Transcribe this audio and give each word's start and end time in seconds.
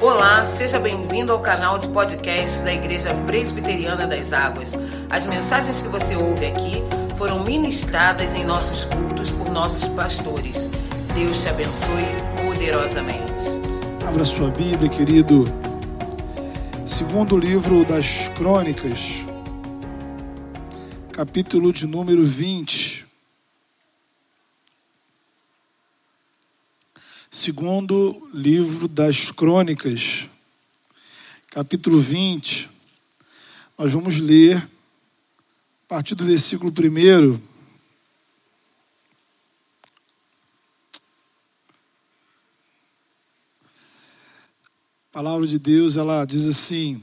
Olá, 0.00 0.44
seja 0.44 0.78
bem-vindo 0.78 1.32
ao 1.32 1.40
canal 1.40 1.76
de 1.76 1.88
podcast 1.88 2.62
da 2.62 2.72
Igreja 2.72 3.12
Presbiteriana 3.26 4.06
das 4.06 4.32
Águas. 4.32 4.72
As 5.10 5.26
mensagens 5.26 5.82
que 5.82 5.88
você 5.88 6.14
ouve 6.14 6.46
aqui 6.46 6.84
foram 7.16 7.42
ministradas 7.42 8.32
em 8.32 8.44
nossos 8.44 8.84
cultos 8.84 9.32
por 9.32 9.50
nossos 9.50 9.88
pastores. 9.88 10.70
Deus 11.16 11.42
te 11.42 11.48
abençoe 11.48 12.04
poderosamente. 12.46 13.60
Abra 14.06 14.24
sua 14.24 14.50
Bíblia, 14.50 14.88
querido. 14.88 15.44
Segundo 16.86 17.36
livro 17.36 17.84
das 17.84 18.28
Crônicas, 18.36 19.00
capítulo 21.12 21.72
de 21.72 21.88
número 21.88 22.24
20. 22.24 22.97
Segundo 27.40 28.28
livro 28.34 28.88
das 28.88 29.30
Crônicas, 29.30 30.28
capítulo 31.52 32.00
20, 32.00 32.68
nós 33.78 33.92
vamos 33.92 34.18
ler 34.18 34.56
a 34.56 34.68
partir 35.86 36.16
do 36.16 36.26
versículo 36.26 36.72
1. 36.72 37.34
A 37.36 37.40
palavra 45.12 45.46
de 45.46 45.60
Deus, 45.60 45.96
ela 45.96 46.24
diz 46.24 46.44
assim: 46.44 47.00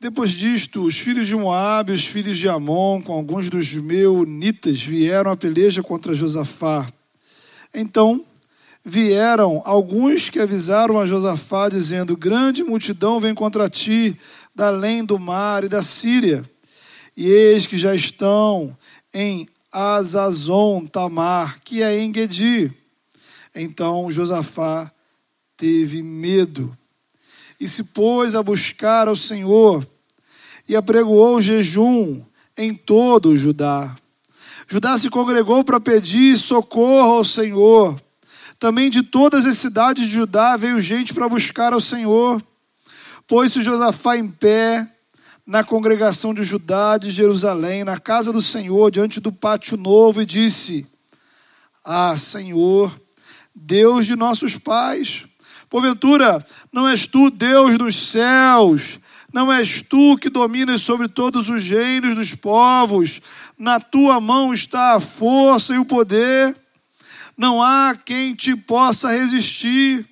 Depois 0.00 0.30
disto, 0.30 0.84
os 0.84 0.98
filhos 0.98 1.26
de 1.28 1.36
Moabe, 1.36 1.92
os 1.92 2.06
filhos 2.06 2.38
de 2.38 2.48
Amon, 2.48 3.02
com 3.02 3.12
alguns 3.12 3.50
dos 3.50 3.74
meunitas, 3.74 4.80
vieram 4.80 5.32
à 5.32 5.36
peleja 5.36 5.82
contra 5.82 6.14
Josafá. 6.14 6.90
Então 7.72 8.24
vieram 8.84 9.62
alguns 9.64 10.30
que 10.30 10.40
avisaram 10.40 10.98
a 10.98 11.06
Josafá, 11.06 11.68
dizendo: 11.68 12.16
Grande 12.16 12.64
multidão 12.64 13.20
vem 13.20 13.34
contra 13.34 13.68
ti, 13.68 14.18
da 14.54 14.68
além 14.68 15.04
do 15.04 15.18
mar 15.18 15.64
e 15.64 15.68
da 15.68 15.82
Síria. 15.82 16.48
E 17.16 17.26
eis 17.26 17.66
que 17.66 17.76
já 17.76 17.94
estão 17.94 18.76
em 19.12 19.48
Azazon 19.72 20.86
Tamar, 20.86 21.60
que 21.62 21.82
é 21.82 21.98
em 21.98 22.12
Gedi. 22.12 22.72
Então 23.54 24.10
Josafá 24.10 24.90
teve 25.56 26.02
medo 26.02 26.76
e 27.60 27.68
se 27.68 27.82
pôs 27.82 28.34
a 28.34 28.42
buscar 28.42 29.08
ao 29.08 29.16
Senhor 29.16 29.86
e 30.68 30.76
apregoou 30.76 31.40
jejum 31.40 32.22
em 32.56 32.74
todo 32.74 33.30
o 33.30 33.36
Judá. 33.36 33.96
Judá 34.70 34.98
se 34.98 35.08
congregou 35.08 35.64
para 35.64 35.80
pedir 35.80 36.36
socorro 36.36 37.12
ao 37.14 37.24
Senhor. 37.24 37.98
Também 38.58 38.90
de 38.90 39.02
todas 39.02 39.46
as 39.46 39.56
cidades 39.56 40.04
de 40.06 40.12
Judá 40.12 40.58
veio 40.58 40.78
gente 40.78 41.14
para 41.14 41.26
buscar 41.26 41.72
ao 41.72 41.80
Senhor. 41.80 42.42
Pôs-se 43.26 43.62
Josafá 43.62 44.18
em 44.18 44.28
pé 44.28 44.86
na 45.46 45.64
congregação 45.64 46.34
de 46.34 46.44
Judá 46.44 46.98
de 46.98 47.10
Jerusalém, 47.10 47.82
na 47.82 47.98
casa 47.98 48.30
do 48.30 48.42
Senhor, 48.42 48.90
diante 48.90 49.20
do 49.20 49.32
pátio 49.32 49.78
novo, 49.78 50.20
e 50.20 50.26
disse: 50.26 50.86
Ah, 51.82 52.14
Senhor, 52.18 52.94
Deus 53.54 54.04
de 54.04 54.16
nossos 54.16 54.58
pais, 54.58 55.24
porventura 55.70 56.44
não 56.70 56.86
és 56.86 57.06
tu 57.06 57.30
Deus 57.30 57.78
dos 57.78 57.96
céus, 57.96 59.00
não 59.32 59.52
és 59.52 59.82
tu 59.82 60.16
que 60.16 60.30
dominas 60.30 60.82
sobre 60.82 61.08
todos 61.08 61.50
os 61.50 61.68
reinos 61.68 62.14
dos 62.14 62.34
povos, 62.34 63.20
na 63.58 63.78
tua 63.78 64.20
mão 64.20 64.54
está 64.54 64.94
a 64.94 65.00
força 65.00 65.74
e 65.74 65.78
o 65.78 65.84
poder, 65.84 66.56
não 67.36 67.62
há 67.62 67.94
quem 67.94 68.34
te 68.34 68.56
possa 68.56 69.10
resistir. 69.10 70.06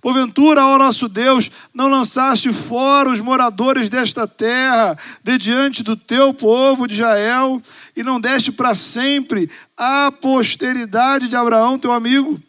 Porventura, 0.00 0.64
ó 0.64 0.78
nosso 0.78 1.08
Deus, 1.08 1.50
não 1.74 1.88
lançaste 1.88 2.52
fora 2.52 3.10
os 3.10 3.20
moradores 3.20 3.88
desta 3.88 4.28
terra, 4.28 4.96
de 5.24 5.38
diante 5.38 5.82
do 5.82 5.96
teu 5.96 6.32
povo 6.32 6.86
de 6.86 6.94
Israel, 6.94 7.60
e 7.96 8.02
não 8.02 8.20
deste 8.20 8.52
para 8.52 8.74
sempre 8.74 9.50
a 9.76 10.12
posteridade 10.12 11.28
de 11.28 11.34
Abraão, 11.34 11.78
teu 11.78 11.92
amigo? 11.92 12.40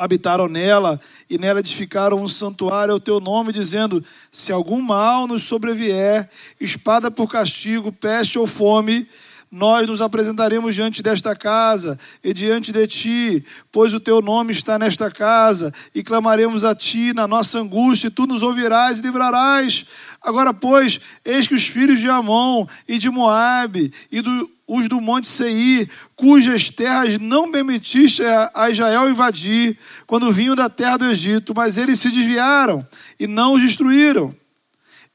Habitaram 0.00 0.48
nela 0.48 0.98
e 1.28 1.36
nela 1.36 1.60
edificaram 1.60 2.22
um 2.22 2.26
santuário 2.26 2.94
ao 2.94 2.98
teu 2.98 3.20
nome, 3.20 3.52
dizendo: 3.52 4.02
Se 4.32 4.50
algum 4.50 4.80
mal 4.80 5.26
nos 5.26 5.42
sobrevier, 5.42 6.28
espada 6.58 7.10
por 7.10 7.30
castigo, 7.30 7.92
peste 7.92 8.38
ou 8.38 8.46
fome, 8.46 9.06
nós 9.50 9.86
nos 9.88 10.00
apresentaremos 10.00 10.76
diante 10.76 11.02
desta 11.02 11.34
casa 11.34 11.98
e 12.22 12.32
diante 12.32 12.70
de 12.70 12.86
ti, 12.86 13.44
pois 13.72 13.92
o 13.92 13.98
teu 13.98 14.22
nome 14.22 14.52
está 14.52 14.78
nesta 14.78 15.10
casa, 15.10 15.72
e 15.92 16.04
clamaremos 16.04 16.62
a 16.62 16.74
ti 16.74 17.12
na 17.12 17.26
nossa 17.26 17.58
angústia, 17.58 18.06
e 18.06 18.10
tu 18.10 18.26
nos 18.26 18.42
ouvirás 18.42 18.98
e 18.98 19.02
livrarás. 19.02 19.84
Agora, 20.22 20.54
pois, 20.54 21.00
eis 21.24 21.48
que 21.48 21.54
os 21.54 21.66
filhos 21.66 21.98
de 21.98 22.08
Amon 22.08 22.64
e 22.86 22.96
de 22.96 23.10
Moabe 23.10 23.92
e 24.12 24.20
do, 24.20 24.48
os 24.68 24.86
do 24.86 25.00
monte 25.00 25.26
Seir, 25.26 25.90
cujas 26.14 26.70
terras 26.70 27.18
não 27.18 27.50
permitiste 27.50 28.22
a 28.54 28.70
Israel 28.70 29.10
invadir 29.10 29.76
quando 30.06 30.30
vinham 30.30 30.54
da 30.54 30.68
terra 30.68 30.98
do 30.98 31.06
Egito, 31.06 31.52
mas 31.56 31.76
eles 31.76 31.98
se 31.98 32.08
desviaram 32.08 32.86
e 33.18 33.26
não 33.26 33.54
os 33.54 33.62
destruíram. 33.62 34.32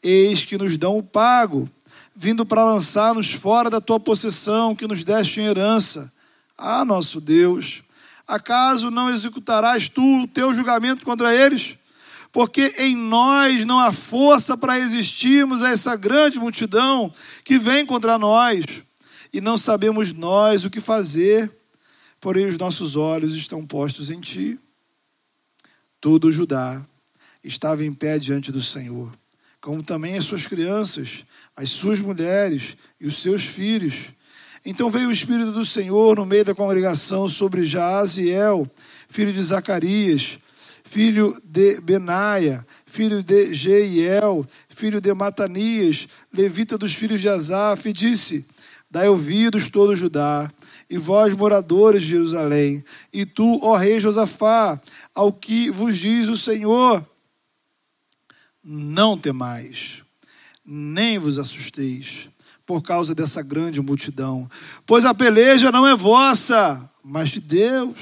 Eis 0.04 0.44
que 0.44 0.58
nos 0.58 0.76
dão 0.76 0.98
o 0.98 1.04
pago, 1.04 1.70
vindo 2.16 2.46
para 2.46 2.64
lançar-nos 2.64 3.34
fora 3.34 3.70
da 3.70 3.82
tua 3.82 4.00
possessão 4.00 4.76
que 4.76 4.88
nos 4.88 5.04
deste 5.04 5.42
em 5.42 5.46
herança. 5.46 6.12
Ah, 6.58 6.86
nosso 6.86 7.20
Deus, 7.20 7.84
acaso 8.28 8.90
não 8.90 9.10
executarás 9.10 9.90
tu 9.90 10.24
o 10.24 10.28
teu 10.28 10.54
julgamento 10.54 11.04
contra 11.04 11.36
eles? 11.36 11.78
porque 12.36 12.76
em 12.80 12.98
nós 12.98 13.64
não 13.64 13.80
há 13.80 13.94
força 13.94 14.58
para 14.58 14.74
resistirmos 14.74 15.64
a 15.64 15.70
essa 15.70 15.96
grande 15.96 16.38
multidão 16.38 17.14
que 17.46 17.58
vem 17.58 17.86
contra 17.86 18.18
nós, 18.18 18.66
e 19.32 19.40
não 19.40 19.58
sabemos 19.58 20.12
nós 20.12 20.66
o 20.66 20.70
que 20.70 20.82
fazer, 20.82 21.50
porém 22.20 22.46
os 22.46 22.58
nossos 22.58 22.98
olhos 22.98 23.36
estão 23.36 23.66
postos 23.66 24.10
em 24.10 24.20
ti. 24.20 24.60
Todo 26.02 26.30
Judá 26.30 26.86
estava 27.42 27.86
em 27.86 27.94
pé 27.94 28.20
diante 28.20 28.52
do 28.52 28.62
Senhor, 28.62 29.18
como 29.66 29.82
também 29.82 30.16
as 30.16 30.26
suas 30.26 30.46
crianças, 30.46 31.26
as 31.56 31.72
suas 31.72 32.00
mulheres 32.00 32.78
e 33.02 33.08
os 33.08 33.20
seus 33.20 33.44
filhos. 33.44 34.10
Então 34.64 34.92
veio 34.92 35.10
o 35.10 35.12
Espírito 35.12 35.52
do 35.52 35.66
Senhor 35.66 36.18
no 36.18 36.26
meio 36.26 36.46
da 36.46 36.54
congregação 36.54 37.28
sobre 37.28 37.66
Jaaziel, 37.66 38.70
filho 39.10 39.34
de 39.34 39.42
Zacarias, 39.42 40.38
filho 40.84 41.36
de 41.44 41.82
Benaia, 41.82 42.64
filho 42.86 43.24
de 43.24 43.56
Jeiel, 43.56 44.46
filho 44.70 45.02
de 45.02 45.12
Matanias, 45.16 46.08
levita 46.32 46.78
dos 46.78 46.94
filhos 46.94 47.20
de 47.20 47.28
Asaf, 47.28 47.90
e 47.90 47.92
disse: 47.92 48.46
Dai 48.90 49.10
ouvidos 49.10 49.68
todo 49.72 49.96
Judá, 49.96 50.48
e 50.88 50.96
vós, 50.96 51.34
moradores 51.34 52.04
de 52.04 52.10
Jerusalém, 52.10 52.86
e 53.12 53.26
tu, 53.26 53.60
ó 53.64 53.76
rei 53.76 54.00
Josafá, 54.00 54.80
ao 55.16 55.34
que 55.34 55.72
vos 55.72 55.98
diz 55.98 56.30
o 56.30 56.38
Senhor, 56.38 57.04
não 58.66 59.16
temais, 59.16 60.02
nem 60.66 61.20
vos 61.20 61.38
assusteis, 61.38 62.28
por 62.66 62.82
causa 62.82 63.14
dessa 63.14 63.44
grande 63.44 63.80
multidão, 63.80 64.50
pois 64.88 65.06
a 65.06 65.14
peleja 65.14 65.72
não 65.72 65.86
é 65.86 65.96
vossa, 65.96 66.90
mas 67.04 67.30
de 67.30 67.40
Deus. 67.40 67.96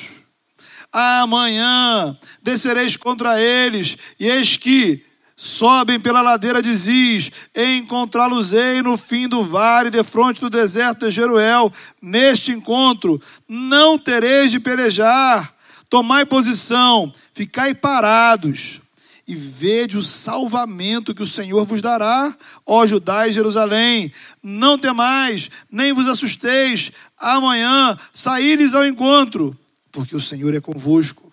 Amanhã 0.90 2.18
descereis 2.42 2.96
contra 2.96 3.42
eles, 3.42 3.98
e 4.18 4.28
eis 4.28 4.56
que 4.56 5.04
sobem 5.36 6.00
pela 6.00 6.22
ladeira 6.22 6.62
de 6.62 6.74
Ziz, 6.74 7.30
encontrá-los-ei 7.54 8.82
no 8.82 8.96
fim 8.96 9.28
do 9.28 9.44
vale, 9.44 9.90
de 9.90 10.02
frente 10.04 10.40
do 10.40 10.50
deserto 10.50 11.08
de 11.08 11.12
Jeruel. 11.12 11.74
Neste 12.02 12.52
encontro 12.52 13.22
não 13.50 14.00
tereis 14.00 14.52
de 14.52 14.60
pelejar, 14.60 15.54
tomai 15.90 16.26
posição, 16.26 17.14
ficai 17.34 17.76
parados, 17.76 18.80
e 19.28 19.36
vede 19.36 19.98
o 19.98 20.04
salvamento 20.04 21.16
que 21.16 21.24
o 21.24 21.28
Senhor 21.28 21.66
vos 21.66 21.82
dará, 21.82 22.36
ó 22.66 22.86
Judá 22.86 23.28
e 23.28 23.34
Jerusalém. 23.34 24.12
Não 24.42 24.78
temais, 24.78 25.50
nem 25.72 25.94
vos 25.94 26.08
assusteis, 26.08 26.92
amanhã 27.18 27.98
saíres 28.12 28.74
ao 28.74 28.86
encontro 28.86 29.58
porque 29.94 30.16
o 30.16 30.20
Senhor 30.20 30.54
é 30.54 30.60
convosco. 30.60 31.32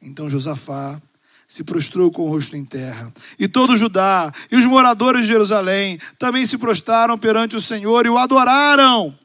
Então 0.00 0.30
Josafá 0.30 1.02
se 1.46 1.62
prostrou 1.62 2.10
com 2.10 2.22
o 2.22 2.28
rosto 2.30 2.56
em 2.56 2.64
terra. 2.64 3.12
E 3.38 3.46
todo 3.46 3.76
Judá 3.76 4.32
e 4.50 4.56
os 4.56 4.64
moradores 4.64 5.22
de 5.22 5.28
Jerusalém 5.28 5.98
também 6.18 6.46
se 6.46 6.56
prostraram 6.56 7.18
perante 7.18 7.56
o 7.56 7.60
Senhor 7.60 8.06
e 8.06 8.08
o 8.08 8.16
adoraram. 8.16 9.18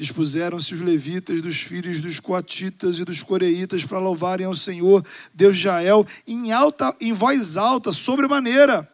Dispuseram-se 0.00 0.72
os 0.72 0.80
levitas 0.80 1.42
dos 1.42 1.60
filhos 1.60 2.00
dos 2.00 2.18
coatitas 2.18 2.98
e 2.98 3.04
dos 3.04 3.22
coreitas 3.22 3.84
para 3.84 3.98
louvarem 3.98 4.46
ao 4.46 4.56
Senhor, 4.56 5.04
Deus 5.34 5.56
de 5.56 5.66
Israel, 5.66 6.06
em, 6.26 6.52
alta, 6.52 6.96
em 6.98 7.12
voz 7.12 7.58
alta, 7.58 7.92
sobremaneira. 7.92 8.90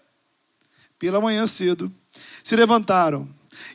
Pela 0.99 1.21
manhã 1.21 1.47
cedo, 1.47 1.93
se 2.43 2.57
levantaram 2.57 3.29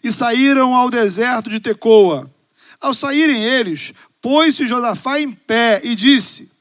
e 0.04 0.12
saíram 0.12 0.76
ao 0.76 0.90
deserto 0.90 1.50
de 1.50 1.62
Tecoa. 1.62 2.30
Ao 2.82 2.94
saírem 2.94 3.42
eles, 3.42 3.94
Pôs-se 4.22 4.68
Josafá 4.68 5.18
em 5.18 5.32
pé 5.32 5.80
e 5.86 5.96
disse: 5.96 6.52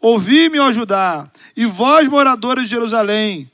Ouvi-me, 0.00 0.58
ó 0.58 0.72
Judá, 0.72 1.30
e 1.56 1.66
vós, 1.66 2.08
moradores 2.08 2.64
de 2.64 2.70
Jerusalém, 2.70 3.48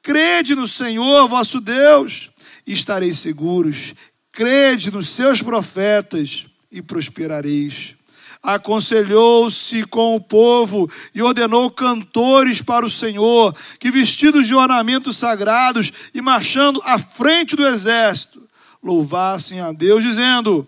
crede 0.00 0.54
no 0.54 0.66
Senhor 0.66 1.28
vosso 1.28 1.60
Deus, 1.60 2.30
e 2.66 2.72
estareis 2.72 3.18
seguros. 3.18 3.94
Crede 4.34 4.90
nos 4.90 5.10
seus 5.10 5.40
profetas 5.40 6.46
e 6.68 6.82
prosperareis. 6.82 7.94
Aconselhou-se 8.42 9.84
com 9.84 10.16
o 10.16 10.20
povo 10.20 10.90
e 11.14 11.22
ordenou 11.22 11.70
cantores 11.70 12.60
para 12.60 12.84
o 12.84 12.90
Senhor, 12.90 13.56
que 13.78 13.92
vestidos 13.92 14.48
de 14.48 14.54
ornamentos 14.54 15.16
sagrados 15.16 15.92
e 16.12 16.20
marchando 16.20 16.82
à 16.84 16.98
frente 16.98 17.54
do 17.54 17.64
exército, 17.64 18.42
louvassem 18.82 19.60
a 19.60 19.70
Deus, 19.70 20.02
dizendo: 20.02 20.66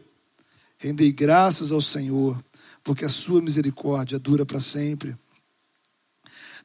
Rendei 0.78 1.10
graças 1.10 1.72
ao 1.72 1.80
Senhor, 1.80 2.40
porque 2.84 3.04
a 3.04 3.10
sua 3.10 3.42
misericórdia 3.42 4.16
dura 4.16 4.46
para 4.46 4.60
sempre. 4.60 5.16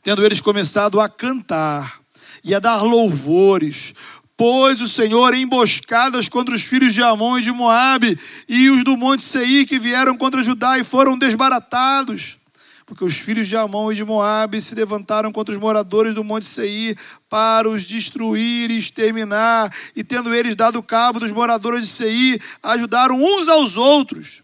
Tendo 0.03 0.23
eles 0.23 0.39
começado 0.39 0.99
a 0.99 1.09
cantar 1.09 1.99
e 2.43 2.53
a 2.53 2.59
dar 2.59 2.83
louvores, 2.83 3.93
pôs 4.35 4.81
o 4.81 4.87
Senhor 4.87 5.33
emboscadas 5.33 6.27
contra 6.27 6.55
os 6.55 6.61
filhos 6.61 6.93
de 6.93 7.01
Amon 7.01 7.37
e 7.37 7.43
de 7.43 7.51
Moabe 7.51 8.19
e 8.47 8.69
os 8.69 8.83
do 8.83 8.97
monte 8.97 9.23
Seir 9.23 9.65
que 9.65 9.77
vieram 9.77 10.17
contra 10.17 10.43
Judá 10.43 10.79
e 10.79 10.83
foram 10.83 11.17
desbaratados. 11.17 12.37
Porque 12.85 13.05
os 13.05 13.13
filhos 13.15 13.47
de 13.47 13.55
Amon 13.55 13.91
e 13.91 13.95
de 13.95 14.03
Moabe 14.03 14.61
se 14.61 14.75
levantaram 14.75 15.31
contra 15.31 15.53
os 15.53 15.61
moradores 15.61 16.13
do 16.13 16.23
monte 16.23 16.45
Seir 16.45 16.97
para 17.29 17.69
os 17.69 17.85
destruir 17.85 18.69
e 18.69 18.77
exterminar, 18.77 19.73
e 19.95 20.03
tendo 20.03 20.33
eles 20.33 20.55
dado 20.55 20.83
cabo 20.83 21.19
dos 21.19 21.31
moradores 21.31 21.81
de 21.81 21.87
Seir, 21.87 22.43
ajudaram 22.61 23.15
uns 23.15 23.47
aos 23.47 23.77
outros 23.77 24.43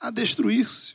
a 0.00 0.10
destruir-se. 0.10 0.94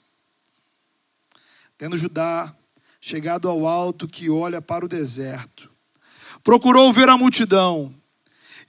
Tendo 1.78 1.98
Judá 1.98 2.54
chegado 3.00 3.48
ao 3.48 3.66
alto 3.66 4.08
que 4.08 4.30
olha 4.30 4.62
para 4.62 4.84
o 4.84 4.90
deserto, 4.90 5.72
procurou 6.44 6.92
ver 6.92 7.08
a 7.08 7.18
multidão, 7.18 7.96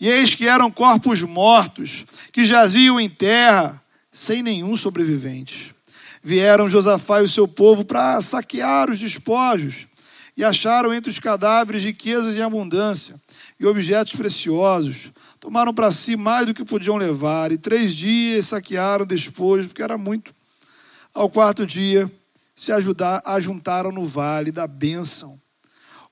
e 0.01 0.09
eis 0.09 0.35
que 0.35 0.49
eram 0.49 0.71
corpos 0.71 1.23
mortos, 1.23 2.07
que 2.33 2.47
jaziam 2.47 2.99
em 2.99 3.09
terra, 3.09 3.83
sem 4.11 4.43
nenhum 4.43 4.75
sobrevivente. 4.75 5.75
Vieram 6.23 6.71
Josafá 6.71 7.21
e 7.21 7.25
o 7.25 7.29
seu 7.29 7.47
povo 7.47 7.85
para 7.85 8.21
saquear 8.23 8.91
os 8.91 8.99
despojos, 8.99 9.87
e 10.37 10.43
acharam 10.43 10.93
entre 10.95 11.11
os 11.11 11.21
cadáveres 11.21 11.83
riquezas 11.83 12.37
em 12.37 12.43
abundância, 12.43 13.21
e 13.59 13.67
objetos 13.67 14.15
preciosos. 14.15 15.13
Tomaram 15.39 15.75
para 15.75 15.93
si 15.93 16.17
mais 16.17 16.47
do 16.47 16.55
que 16.55 16.65
podiam 16.65 16.97
levar, 16.97 17.53
e 17.53 17.59
três 17.59 17.95
dias 17.95 18.47
saquearam 18.47 19.05
o 19.05 19.09
despojo, 19.09 19.69
porque 19.69 19.83
era 19.83 19.99
muito. 19.99 20.35
Ao 21.13 21.29
quarto 21.29 21.67
dia, 21.67 22.11
se 22.55 22.73
ajudar, 22.73 23.21
ajuntaram 23.25 23.93
no 23.93 24.07
vale 24.07 24.51
da 24.51 24.67
bênção, 24.67 25.39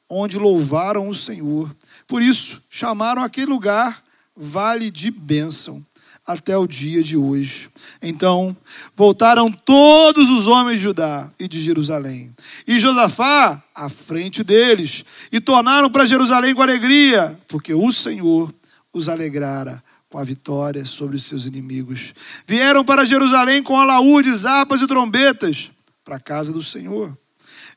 onde 0.09 0.39
louvaram 0.39 1.09
o 1.09 1.15
Senhor. 1.15 1.75
Por 2.07 2.23
isso, 2.23 2.63
chamaram 2.69 3.23
aquele 3.23 3.47
lugar 3.47 4.03
Vale 4.37 4.91
de 4.91 5.11
Bênção, 5.11 5.85
até 6.27 6.57
o 6.57 6.67
dia 6.67 7.03
de 7.03 7.17
hoje. 7.17 7.71
Então, 8.03 8.57
voltaram 8.95 9.51
todos 9.51 10.31
os 10.31 10.47
homens 10.47 10.77
de 10.77 10.85
Judá 10.85 11.31
e 11.39 11.49
de 11.49 11.61
Jerusalém, 11.61 12.35
e 12.67 12.79
Josafá 12.79 13.63
à 13.75 13.89
frente 13.89 14.45
deles, 14.45 15.05
e 15.33 15.41
tornaram 15.41 15.91
para 15.91 16.07
Jerusalém 16.07 16.55
com 16.55 16.63
alegria, 16.63 17.39
porque 17.49 17.75
o 17.75 17.91
Senhor 17.91 18.55
os 18.93 19.09
alegrara 19.09 19.83
com 20.09 20.19
a 20.19 20.25
vitória 20.25 20.85
sobre 20.85 21.17
os 21.17 21.25
seus 21.25 21.45
inimigos. 21.45 22.15
Vieram 22.47 22.85
para 22.85 23.05
Jerusalém 23.05 23.63
com 23.63 23.77
alaúdes, 23.77 24.45
harpas 24.45 24.81
e 24.81 24.87
trombetas 24.87 25.71
para 26.05 26.17
a 26.17 26.21
casa 26.21 26.53
do 26.53 26.63
Senhor. 26.63 27.17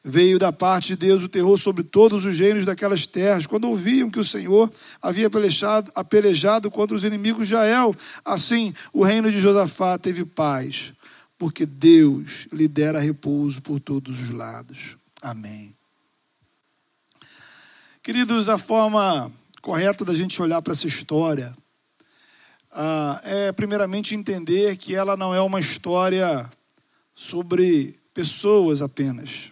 Veio 0.03 0.39
da 0.39 0.51
parte 0.51 0.89
de 0.89 0.95
Deus 0.95 1.23
o 1.23 1.29
terror 1.29 1.57
sobre 1.57 1.83
todos 1.83 2.25
os 2.25 2.37
reinos 2.37 2.65
daquelas 2.65 3.05
terras, 3.05 3.45
quando 3.45 3.69
ouviam 3.69 4.09
que 4.09 4.19
o 4.19 4.25
Senhor 4.25 4.71
havia 5.01 5.29
pelejado, 5.29 5.91
apelejado 5.93 6.71
contra 6.71 6.95
os 6.95 7.03
inimigos 7.03 7.47
de 7.47 7.51
Jael. 7.51 7.95
Assim, 8.25 8.73
o 8.91 9.03
reino 9.03 9.31
de 9.31 9.39
Josafá 9.39 9.97
teve 9.97 10.25
paz, 10.25 10.91
porque 11.37 11.65
Deus 11.65 12.47
lhe 12.51 12.67
dera 12.67 12.99
repouso 12.99 13.61
por 13.61 13.79
todos 13.79 14.19
os 14.19 14.29
lados. 14.29 14.97
Amém. 15.21 15.75
Queridos, 18.01 18.49
a 18.49 18.57
forma 18.57 19.31
correta 19.61 20.03
da 20.03 20.15
gente 20.15 20.41
olhar 20.41 20.61
para 20.63 20.73
essa 20.73 20.87
história 20.87 21.55
ah, 22.73 23.19
é, 23.25 23.51
primeiramente, 23.51 24.15
entender 24.15 24.77
que 24.77 24.95
ela 24.95 25.17
não 25.17 25.35
é 25.35 25.41
uma 25.41 25.59
história 25.59 26.49
sobre 27.13 27.99
pessoas 28.13 28.81
apenas. 28.81 29.50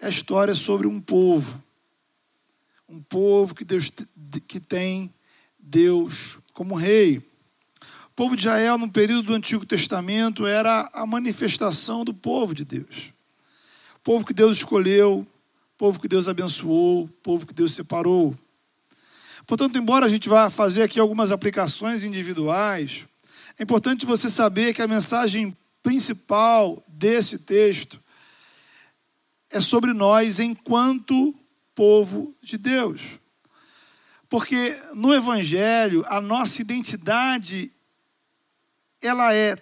É 0.00 0.06
a 0.06 0.10
história 0.10 0.54
sobre 0.54 0.86
um 0.86 0.98
povo. 1.00 1.62
Um 2.88 3.02
povo 3.02 3.54
que, 3.54 3.64
Deus, 3.64 3.92
que 4.48 4.58
tem 4.58 5.12
Deus 5.58 6.38
como 6.54 6.74
rei. 6.74 7.18
O 7.18 8.14
povo 8.16 8.34
de 8.34 8.42
Israel, 8.42 8.78
no 8.78 8.90
período 8.90 9.26
do 9.26 9.34
Antigo 9.34 9.66
Testamento, 9.66 10.46
era 10.46 10.90
a 10.92 11.06
manifestação 11.06 12.04
do 12.04 12.14
povo 12.14 12.54
de 12.54 12.64
Deus. 12.64 13.12
O 13.96 14.00
povo 14.02 14.24
que 14.24 14.32
Deus 14.32 14.58
escolheu, 14.58 15.26
povo 15.76 16.00
que 16.00 16.08
Deus 16.08 16.28
abençoou, 16.28 17.08
povo 17.22 17.46
que 17.46 17.54
Deus 17.54 17.74
separou. 17.74 18.34
Portanto, 19.46 19.78
embora 19.78 20.06
a 20.06 20.08
gente 20.08 20.28
vá 20.28 20.48
fazer 20.48 20.82
aqui 20.82 20.98
algumas 20.98 21.30
aplicações 21.30 22.04
individuais, 22.04 23.06
é 23.58 23.62
importante 23.62 24.06
você 24.06 24.30
saber 24.30 24.72
que 24.72 24.80
a 24.80 24.88
mensagem 24.88 25.56
principal 25.82 26.82
desse 26.88 27.38
texto 27.38 28.00
é 29.50 29.60
sobre 29.60 29.92
nós 29.92 30.38
enquanto 30.38 31.34
povo 31.74 32.34
de 32.42 32.56
Deus. 32.56 33.18
Porque 34.28 34.80
no 34.94 35.12
evangelho 35.12 36.04
a 36.06 36.20
nossa 36.20 36.62
identidade 36.62 37.72
ela 39.02 39.34
é 39.34 39.56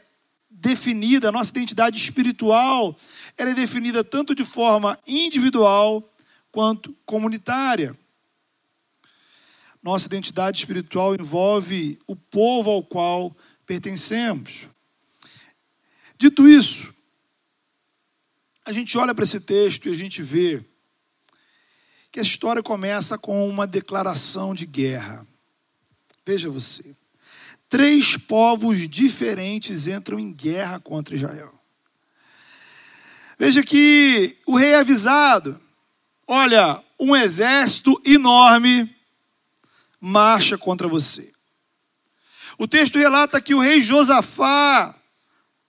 definida, 0.50 1.28
a 1.28 1.32
nossa 1.32 1.50
identidade 1.50 1.96
espiritual, 1.96 2.96
ela 3.36 3.50
é 3.50 3.54
definida 3.54 4.02
tanto 4.02 4.34
de 4.34 4.44
forma 4.44 4.98
individual 5.06 6.12
quanto 6.50 6.92
comunitária. 7.06 7.96
Nossa 9.82 10.06
identidade 10.06 10.58
espiritual 10.58 11.14
envolve 11.14 11.98
o 12.06 12.16
povo 12.16 12.70
ao 12.70 12.82
qual 12.82 13.34
pertencemos. 13.64 14.68
Dito 16.18 16.48
isso, 16.48 16.92
a 18.68 18.72
gente 18.72 18.98
olha 18.98 19.14
para 19.14 19.24
esse 19.24 19.40
texto 19.40 19.88
e 19.88 19.90
a 19.90 19.94
gente 19.94 20.22
vê 20.22 20.62
que 22.12 22.20
a 22.20 22.22
história 22.22 22.62
começa 22.62 23.16
com 23.16 23.48
uma 23.48 23.66
declaração 23.66 24.54
de 24.54 24.66
guerra. 24.66 25.26
Veja 26.26 26.50
você. 26.50 26.94
Três 27.66 28.18
povos 28.18 28.86
diferentes 28.86 29.86
entram 29.86 30.18
em 30.18 30.30
guerra 30.30 30.78
contra 30.78 31.16
Israel. 31.16 31.58
Veja 33.38 33.62
que 33.62 34.36
o 34.44 34.54
rei 34.54 34.72
é 34.72 34.80
avisado: 34.80 35.58
olha, 36.26 36.84
um 37.00 37.16
exército 37.16 37.98
enorme 38.04 38.94
marcha 39.98 40.58
contra 40.58 40.86
você. 40.86 41.32
O 42.58 42.68
texto 42.68 42.98
relata 42.98 43.40
que 43.40 43.54
o 43.54 43.60
rei 43.60 43.80
Josafá 43.80 44.97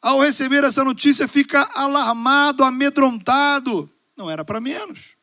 ao 0.02 0.20
receber 0.20 0.64
essa 0.64 0.84
notícia, 0.84 1.28
fica 1.28 1.70
alarmado, 1.74 2.64
amedrontado. 2.64 3.92
Não 4.16 4.30
era 4.30 4.46
para 4.46 4.62
menos. 4.62 5.16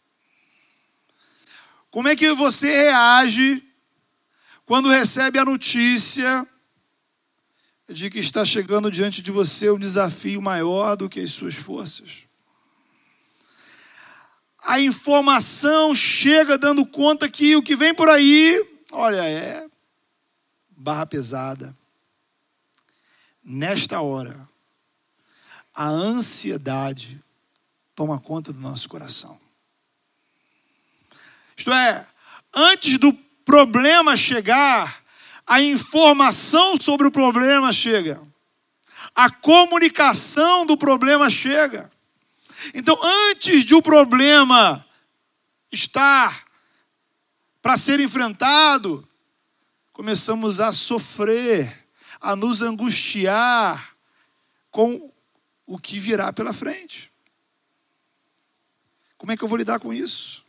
Como 1.90 2.08
é 2.08 2.16
que 2.16 2.32
você 2.34 2.68
reage 2.68 3.62
quando 4.66 4.90
recebe 4.90 5.38
a 5.38 5.44
notícia 5.44 6.46
de 7.88 8.10
que 8.10 8.18
está 8.18 8.44
chegando 8.44 8.90
diante 8.90 9.22
de 9.22 9.30
você 9.30 9.70
um 9.70 9.78
desafio 9.78 10.42
maior 10.42 10.96
do 10.96 11.08
que 11.08 11.20
as 11.20 11.32
suas 11.32 11.54
forças? 11.54 12.26
A 14.62 14.80
informação 14.80 15.94
chega 15.94 16.58
dando 16.58 16.84
conta 16.84 17.28
que 17.28 17.56
o 17.56 17.62
que 17.62 17.76
vem 17.76 17.94
por 17.94 18.10
aí, 18.10 18.62
olha, 18.90 19.24
é 19.24 19.66
barra 20.76 21.06
pesada. 21.06 21.74
Nesta 23.42 24.00
hora, 24.00 24.48
a 25.76 25.86
ansiedade 25.86 27.22
toma 27.94 28.18
conta 28.18 28.50
do 28.50 28.58
nosso 28.58 28.88
coração. 28.88 29.38
Isto 31.54 31.70
é, 31.70 32.06
antes 32.52 32.96
do 32.96 33.12
problema 33.44 34.16
chegar, 34.16 35.04
a 35.46 35.60
informação 35.60 36.78
sobre 36.78 37.06
o 37.06 37.10
problema 37.10 37.74
chega. 37.74 38.20
A 39.14 39.30
comunicação 39.30 40.64
do 40.64 40.78
problema 40.78 41.28
chega. 41.28 41.90
Então, 42.74 42.98
antes 43.30 43.64
de 43.64 43.74
o 43.74 43.82
problema 43.82 44.84
estar 45.70 46.44
para 47.60 47.76
ser 47.76 48.00
enfrentado, 48.00 49.06
começamos 49.92 50.58
a 50.58 50.72
sofrer, 50.72 51.86
a 52.20 52.34
nos 52.34 52.62
angustiar 52.62 53.94
com 54.70 55.12
o 55.66 55.78
que 55.78 55.98
virá 55.98 56.32
pela 56.32 56.52
frente. 56.52 57.12
Como 59.18 59.32
é 59.32 59.36
que 59.36 59.42
eu 59.42 59.48
vou 59.48 59.58
lidar 59.58 59.80
com 59.80 59.92
isso? 59.92 60.44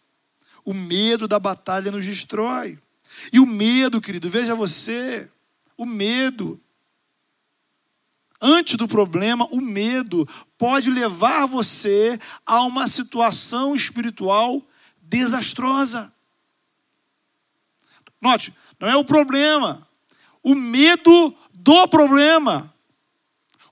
O 0.64 0.74
medo 0.74 1.28
da 1.28 1.40
batalha 1.40 1.92
nos 1.92 2.06
destrói. 2.06 2.78
E 3.32 3.40
o 3.40 3.46
medo, 3.46 4.02
querido, 4.02 4.30
veja 4.30 4.54
você, 4.54 5.30
o 5.76 5.86
medo. 5.86 6.62
Antes 8.40 8.76
do 8.76 8.88
problema, 8.88 9.48
o 9.52 9.60
medo 9.60 10.28
pode 10.58 10.92
levar 10.92 11.48
você 11.48 12.20
a 12.46 12.62
uma 12.62 12.88
situação 12.88 13.76
espiritual 13.76 14.62
desastrosa. 15.02 16.14
Note, 18.22 18.54
não 18.80 18.88
é 18.88 18.96
o 18.96 19.06
problema, 19.06 19.88
o 20.44 20.54
medo 20.54 21.36
do 21.54 21.88
problema, 21.88 22.74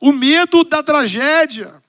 o 0.05 0.13
medo 0.13 0.63
da 0.63 0.83
tragédia. 0.83 1.81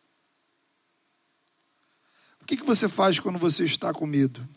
O 2.41 2.47
que, 2.47 2.57
que 2.57 2.65
você 2.65 2.89
faz 2.89 3.21
quando 3.21 3.39
você 3.39 3.65
está 3.65 3.93
com 3.93 4.07
medo? 4.07 4.49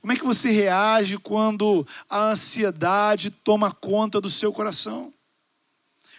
Como 0.00 0.12
é 0.12 0.16
que 0.16 0.24
você 0.24 0.48
reage 0.48 1.18
quando 1.18 1.84
a 2.08 2.30
ansiedade 2.30 3.28
toma 3.28 3.72
conta 3.72 4.20
do 4.20 4.30
seu 4.30 4.52
coração? 4.52 5.12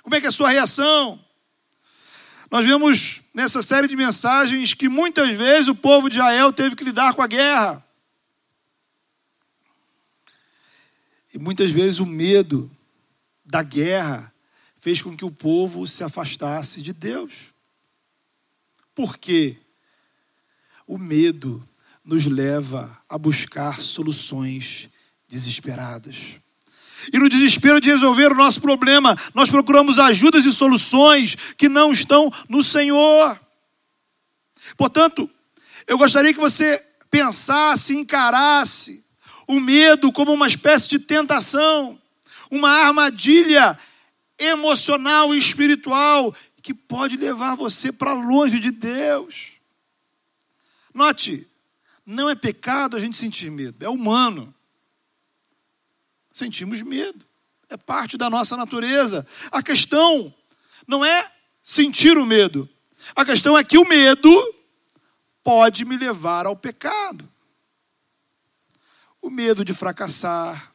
Como 0.03 0.13
é 0.13 0.19
que 0.19 0.25
é 0.25 0.29
a 0.29 0.33
sua 0.33 0.49
reação? 0.49 1.23
Nós 2.51 2.65
vemos 2.65 3.21
nessa 3.33 3.61
série 3.61 3.87
de 3.87 3.95
mensagens 3.95 4.73
que 4.73 4.89
muitas 4.89 5.29
vezes 5.31 5.69
o 5.69 5.75
povo 5.75 6.09
de 6.09 6.17
Israel 6.17 6.51
teve 6.51 6.75
que 6.75 6.83
lidar 6.83 7.13
com 7.13 7.21
a 7.21 7.27
guerra. 7.27 7.81
E 11.33 11.39
muitas 11.39 11.71
vezes 11.71 11.99
o 11.99 12.05
medo 12.05 12.69
da 13.45 13.63
guerra 13.63 14.33
fez 14.79 15.01
com 15.01 15.15
que 15.15 15.25
o 15.25 15.31
povo 15.31 15.85
se 15.87 16.03
afastasse 16.03 16.81
de 16.81 16.93
Deus. 16.93 17.53
Por 18.93 19.17
quê? 19.17 19.57
O 20.85 20.97
medo 20.97 21.67
nos 22.03 22.25
leva 22.25 22.97
a 23.09 23.17
buscar 23.17 23.81
soluções 23.81 24.89
desesperadas. 25.27 26.15
E 27.13 27.19
no 27.19 27.29
desespero 27.29 27.79
de 27.79 27.89
resolver 27.89 28.31
o 28.31 28.35
nosso 28.35 28.61
problema, 28.61 29.15
nós 29.33 29.49
procuramos 29.49 29.99
ajudas 29.99 30.45
e 30.45 30.51
soluções 30.51 31.35
que 31.57 31.69
não 31.69 31.91
estão 31.91 32.31
no 32.49 32.63
Senhor. 32.63 33.39
Portanto, 34.75 35.29
eu 35.85 35.97
gostaria 35.97 36.33
que 36.33 36.39
você 36.39 36.83
pensasse, 37.09 37.95
encarasse 37.95 39.05
o 39.47 39.59
medo 39.59 40.11
como 40.11 40.33
uma 40.33 40.47
espécie 40.47 40.89
de 40.89 40.99
tentação, 40.99 41.99
uma 42.51 42.69
armadilha 42.69 43.77
emocional 44.37 45.33
e 45.33 45.37
espiritual 45.37 46.35
que 46.61 46.73
pode 46.73 47.17
levar 47.17 47.55
você 47.55 47.91
para 47.91 48.13
longe 48.13 48.59
de 48.59 48.71
Deus. 48.71 49.53
Note, 50.93 51.47
não 52.05 52.29
é 52.29 52.35
pecado 52.35 52.95
a 52.95 52.99
gente 52.99 53.17
sentir 53.17 53.49
medo, 53.49 53.83
é 53.83 53.89
humano. 53.89 54.53
Sentimos 56.31 56.81
medo, 56.81 57.25
é 57.69 57.77
parte 57.77 58.17
da 58.17 58.29
nossa 58.29 58.55
natureza. 58.55 59.25
A 59.51 59.63
questão 59.63 60.33
não 60.87 61.03
é 61.03 61.29
sentir 61.61 62.17
o 62.17 62.25
medo, 62.25 62.69
a 63.15 63.25
questão 63.25 63.57
é 63.57 63.63
que 63.63 63.77
o 63.77 63.87
medo 63.87 64.29
pode 65.43 65.85
me 65.85 65.97
levar 65.97 66.45
ao 66.45 66.55
pecado 66.55 67.27
o 69.21 69.29
medo 69.29 69.65
de 69.65 69.73
fracassar, 69.73 70.73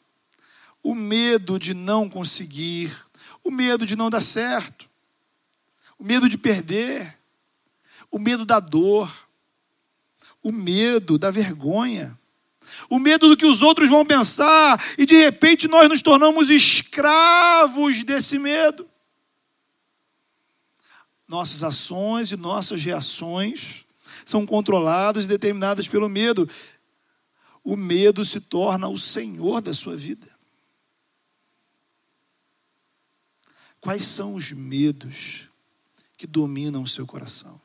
o 0.83 0.95
medo 0.95 1.59
de 1.59 1.73
não 1.73 2.09
conseguir, 2.09 2.95
o 3.45 3.51
medo 3.51 3.85
de 3.85 3.97
não 3.97 4.11
dar 4.11 4.21
certo, 4.21 4.89
o 5.99 6.05
medo 6.05 6.29
de 6.29 6.39
perder, 6.39 7.19
o 8.11 8.19
medo 8.19 8.45
da 8.45 8.61
dor, 8.61 9.11
o 10.43 10.53
medo 10.53 11.19
da 11.19 11.31
vergonha, 11.31 12.19
o 12.89 12.99
medo 12.99 13.29
do 13.29 13.37
que 13.37 13.47
os 13.47 13.63
outros 13.63 13.89
vão 13.89 14.05
pensar, 14.05 14.83
e 14.99 15.07
de 15.07 15.15
repente 15.15 15.69
nós 15.69 15.89
nos 15.89 16.03
tornamos 16.03 16.51
escravos 16.51 18.03
desse 18.05 18.39
medo. 18.39 18.89
Nossas 21.27 21.63
ações 21.63 22.31
e 22.31 22.37
nossas 22.37 22.83
reações 22.83 23.85
são 24.25 24.45
controladas 24.45 25.25
e 25.25 25.29
determinadas 25.29 25.89
pelo 25.89 26.09
medo. 26.09 26.49
O 27.65 27.77
medo 27.77 28.25
se 28.25 28.41
torna 28.41 28.89
o 28.89 28.99
senhor 28.99 29.61
da 29.61 29.73
sua 29.73 29.97
vida. 29.97 30.29
Quais 33.83 34.05
são 34.07 34.35
os 34.35 34.53
medos 34.53 35.49
que 36.17 36.25
dominam 36.25 36.85
o 36.85 36.89
seu 36.89 37.05
coração? 37.05 37.61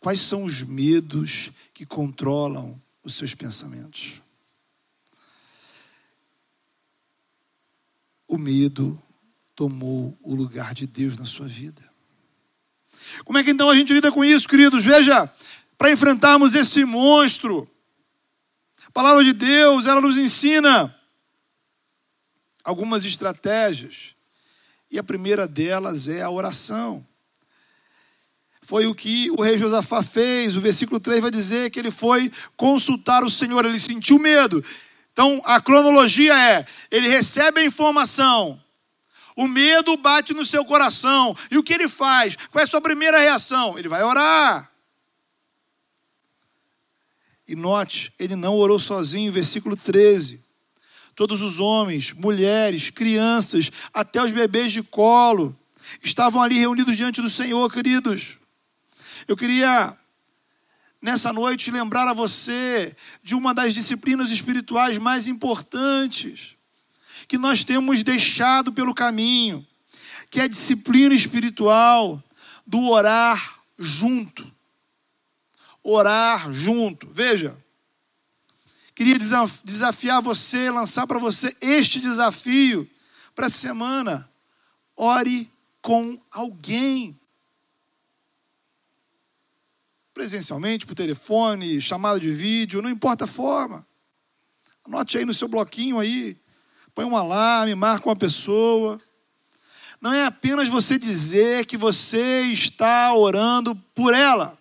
Quais 0.00 0.20
são 0.20 0.42
os 0.42 0.60
medos 0.60 1.52
que 1.72 1.86
controlam 1.86 2.82
os 3.04 3.14
seus 3.14 3.32
pensamentos? 3.32 4.20
O 8.26 8.36
medo 8.36 9.00
tomou 9.54 10.18
o 10.20 10.34
lugar 10.34 10.74
de 10.74 10.84
Deus 10.84 11.16
na 11.16 11.26
sua 11.26 11.46
vida. 11.46 11.88
Como 13.24 13.38
é 13.38 13.44
que 13.44 13.52
então 13.52 13.70
a 13.70 13.76
gente 13.76 13.92
lida 13.92 14.10
com 14.10 14.24
isso, 14.24 14.48
queridos? 14.48 14.84
Veja, 14.84 15.32
para 15.78 15.92
enfrentarmos 15.92 16.56
esse 16.56 16.84
monstro, 16.84 17.70
palavra 18.92 19.22
de 19.22 19.32
Deus, 19.32 19.86
ela 19.86 20.00
nos 20.00 20.18
ensina 20.18 20.92
algumas 22.64 23.04
estratégias. 23.04 24.15
E 24.90 24.98
a 24.98 25.02
primeira 25.02 25.46
delas 25.46 26.08
é 26.08 26.22
a 26.22 26.30
oração. 26.30 27.04
Foi 28.62 28.86
o 28.86 28.94
que 28.94 29.30
o 29.30 29.42
rei 29.42 29.56
Josafá 29.56 30.02
fez. 30.02 30.56
O 30.56 30.60
versículo 30.60 30.98
3 30.98 31.20
vai 31.20 31.30
dizer 31.30 31.70
que 31.70 31.78
ele 31.78 31.90
foi 31.90 32.32
consultar 32.56 33.22
o 33.22 33.30
Senhor, 33.30 33.64
ele 33.64 33.78
sentiu 33.78 34.18
medo. 34.18 34.64
Então, 35.12 35.40
a 35.44 35.60
cronologia 35.60 36.34
é: 36.36 36.66
ele 36.90 37.08
recebe 37.08 37.60
a 37.60 37.64
informação, 37.64 38.60
o 39.36 39.46
medo 39.46 39.96
bate 39.96 40.32
no 40.32 40.44
seu 40.44 40.64
coração. 40.64 41.36
E 41.50 41.58
o 41.58 41.62
que 41.62 41.74
ele 41.74 41.88
faz? 41.88 42.36
Qual 42.50 42.60
é 42.60 42.64
a 42.64 42.68
sua 42.68 42.80
primeira 42.80 43.18
reação? 43.18 43.78
Ele 43.78 43.88
vai 43.88 44.02
orar. 44.02 44.70
E 47.46 47.54
note, 47.54 48.12
ele 48.18 48.34
não 48.34 48.56
orou 48.56 48.78
sozinho, 48.78 49.30
versículo 49.30 49.76
13. 49.76 50.42
Todos 51.16 51.42
os 51.42 51.58
homens, 51.58 52.12
mulheres, 52.12 52.90
crianças, 52.90 53.72
até 53.92 54.22
os 54.22 54.30
bebês 54.30 54.70
de 54.70 54.82
colo, 54.82 55.58
estavam 56.02 56.40
ali 56.40 56.56
reunidos 56.56 56.96
diante 56.96 57.20
do 57.20 57.28
Senhor, 57.28 57.68
queridos. 57.72 58.38
Eu 59.26 59.36
queria, 59.36 59.96
nessa 61.02 61.32
noite, 61.32 61.72
lembrar 61.72 62.06
a 62.06 62.12
você 62.12 62.94
de 63.22 63.34
uma 63.34 63.52
das 63.52 63.74
disciplinas 63.74 64.30
espirituais 64.30 64.98
mais 64.98 65.26
importantes 65.26 66.54
que 67.26 67.36
nós 67.36 67.64
temos 67.64 68.04
deixado 68.04 68.72
pelo 68.72 68.94
caminho, 68.94 69.66
que 70.30 70.38
é 70.38 70.44
a 70.44 70.48
disciplina 70.48 71.14
espiritual 71.14 72.22
do 72.64 72.88
orar 72.88 73.58
junto 73.76 74.54
orar 75.86 76.52
junto. 76.52 77.08
Veja, 77.12 77.56
queria 78.96 79.16
desafiar 79.62 80.20
você, 80.20 80.70
lançar 80.70 81.06
para 81.06 81.20
você 81.20 81.54
este 81.60 82.00
desafio 82.00 82.90
para 83.34 83.46
essa 83.46 83.58
semana. 83.58 84.28
Ore 84.96 85.48
com 85.80 86.20
alguém. 86.32 87.16
Presencialmente, 90.12 90.86
por 90.86 90.96
telefone, 90.96 91.80
chamada 91.80 92.18
de 92.18 92.32
vídeo, 92.32 92.82
não 92.82 92.90
importa 92.90 93.24
a 93.24 93.28
forma. 93.28 93.86
Anote 94.84 95.18
aí 95.18 95.24
no 95.24 95.34
seu 95.34 95.46
bloquinho 95.46 96.00
aí. 96.00 96.36
Põe 96.94 97.04
um 97.04 97.16
alarme, 97.16 97.74
marca 97.74 98.08
uma 98.08 98.16
pessoa. 98.16 98.98
Não 100.00 100.12
é 100.12 100.24
apenas 100.24 100.66
você 100.66 100.98
dizer 100.98 101.66
que 101.66 101.76
você 101.76 102.42
está 102.44 103.14
orando 103.14 103.76
por 103.94 104.12
ela 104.12 104.58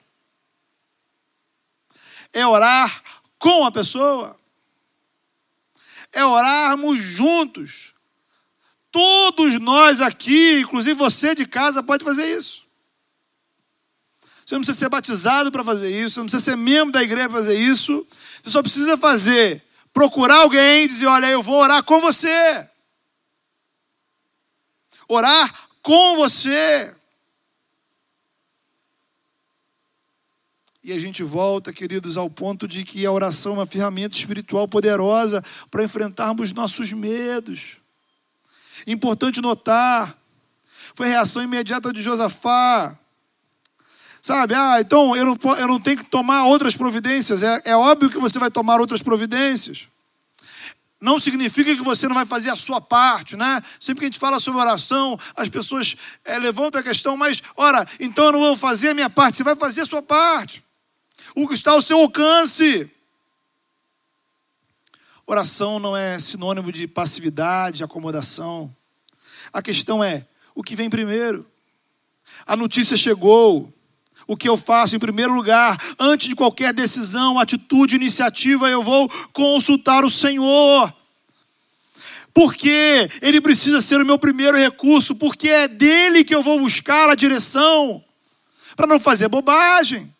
é 2.35 2.45
orar 2.45 3.01
com 3.45 3.63
a 3.63 3.71
pessoa, 3.71 4.35
é 6.11 6.25
orarmos 6.25 6.97
juntos. 6.99 7.93
Todos 8.89 9.59
nós 9.59 10.01
aqui, 10.01 10.61
inclusive 10.61 10.95
você 10.95 11.35
de 11.35 11.45
casa, 11.45 11.83
pode 11.83 12.03
fazer 12.03 12.25
isso. 12.35 12.65
Você 14.43 14.55
não 14.55 14.61
precisa 14.61 14.79
ser 14.79 14.89
batizado 14.89 15.51
para 15.51 15.63
fazer 15.63 15.91
isso, 15.91 16.15
você 16.15 16.19
não 16.21 16.25
precisa 16.25 16.43
ser 16.43 16.57
membro 16.57 16.91
da 16.91 17.03
igreja 17.03 17.29
para 17.29 17.37
fazer 17.37 17.59
isso. 17.59 18.07
Você 18.41 18.49
só 18.49 18.63
precisa 18.63 18.97
fazer, 18.97 19.63
procurar 19.93 20.37
alguém 20.37 20.85
e 20.85 20.87
dizer: 20.87 21.05
Olha, 21.05 21.27
eu 21.27 21.43
vou 21.43 21.59
orar 21.59 21.83
com 21.83 22.01
você. 22.01 22.67
Orar 25.07 25.69
com 25.83 26.15
você. 26.15 26.95
E 30.85 30.93
a 30.93 30.99
gente 30.99 31.23
volta, 31.23 31.73
queridos, 31.73 32.15
ao 32.15 32.29
ponto 32.29 32.67
de 32.67 32.83
que 32.83 33.03
a 33.07 33.11
oração 33.11 33.53
é 33.53 33.55
uma 33.55 33.65
ferramenta 33.65 34.15
espiritual 34.15 34.67
poderosa 34.67 35.43
para 35.71 35.83
enfrentarmos 35.83 36.53
nossos 36.53 36.93
medos. 36.93 37.77
Importante 38.85 39.41
notar, 39.41 40.15
foi 40.93 41.07
a 41.07 41.09
reação 41.09 41.41
imediata 41.41 41.91
de 41.91 42.03
Josafá. 42.03 42.95
Sabe? 44.21 44.53
Ah, 44.53 44.79
então 44.79 45.15
eu 45.15 45.25
não, 45.25 45.39
eu 45.57 45.67
não 45.67 45.79
tenho 45.79 45.97
que 45.97 46.05
tomar 46.05 46.43
outras 46.43 46.77
providências. 46.77 47.41
É, 47.41 47.63
é 47.65 47.75
óbvio 47.75 48.11
que 48.11 48.19
você 48.19 48.37
vai 48.37 48.51
tomar 48.51 48.79
outras 48.79 49.01
providências. 49.01 49.87
Não 51.01 51.19
significa 51.19 51.75
que 51.75 51.81
você 51.81 52.07
não 52.07 52.13
vai 52.13 52.27
fazer 52.27 52.51
a 52.51 52.55
sua 52.55 52.79
parte, 52.79 53.35
né? 53.35 53.63
Sempre 53.79 54.01
que 54.01 54.05
a 54.05 54.09
gente 54.09 54.19
fala 54.19 54.39
sobre 54.39 54.61
oração, 54.61 55.17
as 55.35 55.49
pessoas 55.49 55.95
é, 56.23 56.37
levantam 56.37 56.79
a 56.79 56.83
questão, 56.83 57.17
mas, 57.17 57.41
ora, 57.57 57.87
então 57.99 58.25
eu 58.25 58.33
não 58.33 58.39
vou 58.39 58.55
fazer 58.55 58.89
a 58.89 58.93
minha 58.93 59.09
parte. 59.09 59.37
Você 59.37 59.43
vai 59.43 59.55
fazer 59.55 59.81
a 59.81 59.85
sua 59.87 60.03
parte. 60.03 60.63
O 61.35 61.49
que 61.49 61.53
está 61.53 61.71
ao 61.71 61.81
seu 61.81 61.99
alcance. 61.99 62.89
Oração 65.27 65.79
não 65.79 65.97
é 65.97 66.17
sinônimo 66.17 66.71
de 66.71 66.87
passividade, 66.87 67.83
acomodação. 67.83 68.73
A 69.51 69.61
questão 69.61 70.01
é: 70.01 70.25
o 70.55 70.63
que 70.63 70.77
vem 70.77 70.89
primeiro? 70.89 71.45
A 72.47 72.55
notícia 72.55 72.95
chegou, 72.95 73.73
o 74.25 74.37
que 74.37 74.47
eu 74.47 74.55
faço 74.55 74.95
em 74.95 74.99
primeiro 74.99 75.33
lugar, 75.33 75.77
antes 75.99 76.29
de 76.29 76.35
qualquer 76.35 76.73
decisão, 76.73 77.37
atitude, 77.37 77.95
iniciativa, 77.95 78.69
eu 78.69 78.81
vou 78.81 79.09
consultar 79.33 80.05
o 80.05 80.09
Senhor. 80.09 80.93
Porque 82.33 83.09
Ele 83.21 83.41
precisa 83.41 83.81
ser 83.81 83.99
o 83.99 84.05
meu 84.05 84.17
primeiro 84.17 84.57
recurso, 84.57 85.13
porque 85.13 85.49
é 85.49 85.67
dele 85.67 86.23
que 86.23 86.33
eu 86.33 86.41
vou 86.41 86.59
buscar 86.59 87.09
a 87.09 87.15
direção, 87.15 88.01
para 88.73 88.87
não 88.87 89.01
fazer 89.01 89.27
bobagem, 89.27 90.14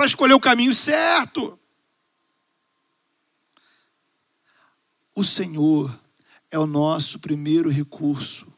para 0.00 0.06
escolher 0.06 0.32
o 0.32 0.40
caminho 0.40 0.72
certo. 0.72 1.58
O 5.14 5.22
Senhor 5.22 5.94
é 6.50 6.58
o 6.58 6.66
nosso 6.66 7.18
primeiro 7.18 7.68
recurso, 7.68 8.50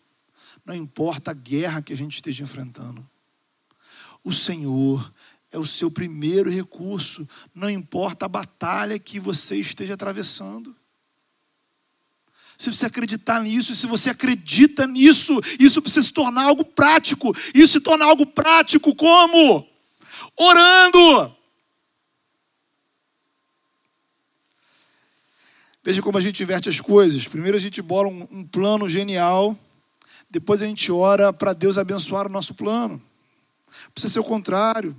não 0.64 0.72
importa 0.72 1.32
a 1.32 1.34
guerra 1.34 1.82
que 1.82 1.92
a 1.92 1.96
gente 1.96 2.14
esteja 2.14 2.44
enfrentando. 2.44 3.04
O 4.22 4.32
Senhor 4.32 5.12
é 5.50 5.58
o 5.58 5.66
seu 5.66 5.90
primeiro 5.90 6.48
recurso, 6.48 7.28
não 7.52 7.68
importa 7.68 8.26
a 8.26 8.28
batalha 8.28 8.96
que 8.96 9.18
você 9.18 9.56
esteja 9.56 9.94
atravessando. 9.94 10.76
Você 12.56 12.70
precisa 12.70 12.86
acreditar 12.86 13.42
nisso, 13.42 13.74
se 13.74 13.88
você 13.88 14.10
acredita 14.10 14.86
nisso, 14.86 15.40
isso 15.58 15.82
precisa 15.82 16.06
se 16.06 16.12
tornar 16.12 16.44
algo 16.44 16.64
prático. 16.64 17.34
Isso 17.52 17.72
se 17.72 17.80
torna 17.80 18.04
algo 18.04 18.26
prático 18.26 18.94
como? 18.94 19.71
Orando. 20.36 21.36
Veja 25.82 26.00
como 26.00 26.16
a 26.16 26.20
gente 26.20 26.42
inverte 26.42 26.68
as 26.68 26.80
coisas. 26.80 27.26
Primeiro 27.26 27.56
a 27.56 27.60
gente 27.60 27.82
bola 27.82 28.08
um, 28.08 28.28
um 28.30 28.46
plano 28.46 28.88
genial, 28.88 29.58
depois 30.30 30.62
a 30.62 30.66
gente 30.66 30.90
ora 30.92 31.32
para 31.32 31.52
Deus 31.52 31.76
abençoar 31.76 32.26
o 32.26 32.30
nosso 32.30 32.54
plano. 32.54 33.02
Precisa 33.92 34.14
ser 34.14 34.20
o 34.20 34.24
contrário. 34.24 34.96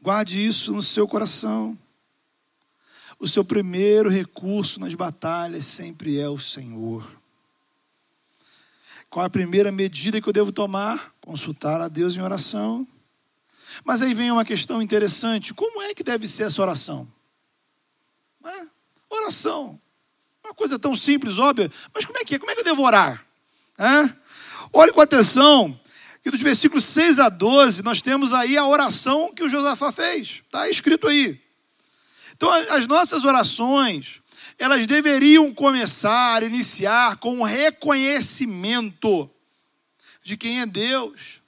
Guarde 0.00 0.44
isso 0.44 0.72
no 0.72 0.82
seu 0.82 1.08
coração. 1.08 1.76
O 3.18 3.26
seu 3.26 3.44
primeiro 3.44 4.08
recurso 4.08 4.78
nas 4.78 4.94
batalhas 4.94 5.64
sempre 5.64 6.20
é 6.20 6.28
o 6.28 6.38
Senhor. 6.38 7.17
Qual 9.10 9.24
a 9.24 9.30
primeira 9.30 9.72
medida 9.72 10.20
que 10.20 10.28
eu 10.28 10.32
devo 10.32 10.52
tomar? 10.52 11.14
Consultar 11.20 11.80
a 11.80 11.88
Deus 11.88 12.16
em 12.16 12.20
oração. 12.20 12.86
Mas 13.84 14.02
aí 14.02 14.14
vem 14.14 14.30
uma 14.30 14.44
questão 14.44 14.82
interessante: 14.82 15.54
como 15.54 15.82
é 15.82 15.94
que 15.94 16.02
deve 16.02 16.28
ser 16.28 16.44
essa 16.44 16.60
oração? 16.60 17.06
É, 18.44 18.66
oração. 19.08 19.80
Uma 20.44 20.54
coisa 20.54 20.78
tão 20.78 20.96
simples, 20.96 21.38
óbvia, 21.38 21.70
mas 21.94 22.06
como 22.06 22.18
é 22.18 22.24
que 22.24 22.34
é? 22.34 22.38
Como 22.38 22.50
é 22.50 22.54
que 22.54 22.60
eu 22.60 22.64
devo 22.64 22.82
orar? 22.82 23.24
É? 23.76 24.12
Olhe 24.72 24.92
com 24.92 25.00
atenção 25.00 25.78
e 26.28 26.30
dos 26.30 26.42
versículos 26.42 26.84
6 26.84 27.18
a 27.18 27.28
12, 27.30 27.82
nós 27.82 28.02
temos 28.02 28.34
aí 28.34 28.56
a 28.58 28.66
oração 28.66 29.32
que 29.34 29.42
o 29.42 29.48
Josafá 29.48 29.90
fez. 29.90 30.42
Está 30.44 30.68
escrito 30.68 31.08
aí. 31.08 31.40
Então, 32.36 32.50
as 32.50 32.86
nossas 32.86 33.24
orações, 33.24 34.20
elas 34.58 34.86
deveriam 34.86 35.54
começar, 35.54 36.42
iniciar 36.42 37.16
com 37.18 37.40
o 37.40 37.44
reconhecimento 37.44 39.30
de 40.22 40.36
quem 40.36 40.60
é 40.60 40.66
Deus. 40.66 41.40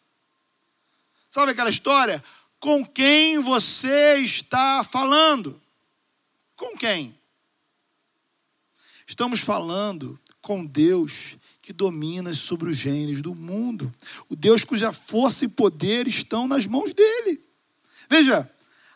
Sabe 1.29 1.51
aquela 1.51 1.70
história? 1.70 2.23
Com 2.61 2.87
quem 2.87 3.38
você 3.40 4.18
está 4.18 4.85
falando? 4.85 5.61
Com 6.55 6.77
quem? 6.77 7.18
Estamos 9.07 9.40
falando 9.40 10.18
com 10.40 10.64
Deus 10.64 11.37
que 11.61 11.73
domina 11.73 12.33
sobre 12.33 12.70
os 12.70 12.77
gêneros 12.77 13.20
do 13.20 13.35
mundo. 13.35 13.92
O 14.29 14.37
Deus 14.37 14.62
cuja 14.62 14.92
força 14.92 15.44
e 15.44 15.49
poder 15.49 16.07
estão 16.07 16.46
nas 16.46 16.66
mãos 16.66 16.92
dele. 16.92 17.42
Veja, 18.09 18.49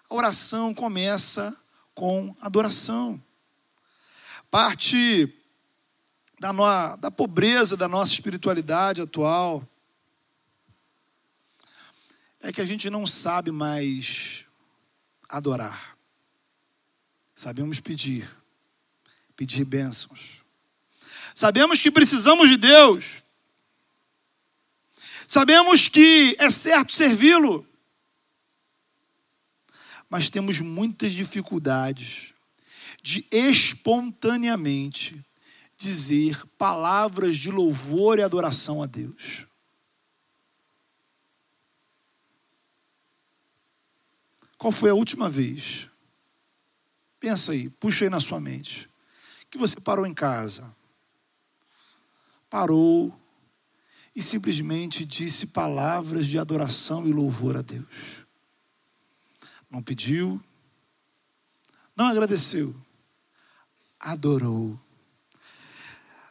a 0.09 0.15
oração 0.15 0.73
começa 0.73 1.57
com 1.95 2.35
adoração. 2.41 3.21
Parte 4.55 5.35
da, 6.39 6.53
no, 6.53 6.95
da 6.95 7.11
pobreza 7.11 7.77
da 7.77 7.89
nossa 7.89 8.13
espiritualidade 8.13 9.01
atual 9.01 9.69
é 12.39 12.53
que 12.53 12.61
a 12.61 12.65
gente 12.65 12.89
não 12.89 13.05
sabe 13.05 13.51
mais 13.51 14.47
adorar. 15.29 15.99
Sabemos 17.35 17.81
pedir, 17.81 18.31
pedir 19.35 19.65
bênçãos 19.65 20.45
Sabemos 21.35 21.83
que 21.83 21.91
precisamos 21.91 22.49
de 22.49 22.57
Deus. 22.57 23.25
Sabemos 25.27 25.89
que 25.89 26.37
é 26.39 26.49
certo 26.49 26.93
servi-lo. 26.93 27.67
Mas 30.09 30.31
temos 30.31 30.61
muitas 30.61 31.13
dificuldades 31.13 32.34
de 33.05 33.29
espontaneamente 33.31 35.23
dizer 35.77 36.43
palavras 36.57 37.37
de 37.37 37.51
louvor 37.51 38.19
e 38.19 38.23
adoração 38.23 38.83
a 38.83 38.87
Deus. 38.87 39.47
Qual 44.57 44.73
foi 44.73 44.89
a 44.89 44.95
última 44.95 45.29
vez? 45.29 45.87
Pensa 47.21 47.53
aí, 47.53 47.69
puxa 47.69 48.07
aí 48.07 48.11
na 48.11 48.21
sua 48.21 48.41
mente. 48.41 48.89
Que 49.51 49.59
você 49.59 49.79
parou 49.79 50.07
em 50.07 50.15
casa 50.15 50.75
parou 52.55 53.13
e 54.15 54.23
simplesmente 54.23 55.05
disse 55.05 55.45
palavras 55.45 56.29
de 56.29 56.39
adoração 56.39 57.05
e 57.05 57.13
louvor 57.13 57.57
a 57.57 57.63
Deus. 57.63 58.25
Não 59.69 59.83
pediu, 59.83 60.41
não 61.97 62.07
agradeceu, 62.07 62.73
adorou. 64.05 64.79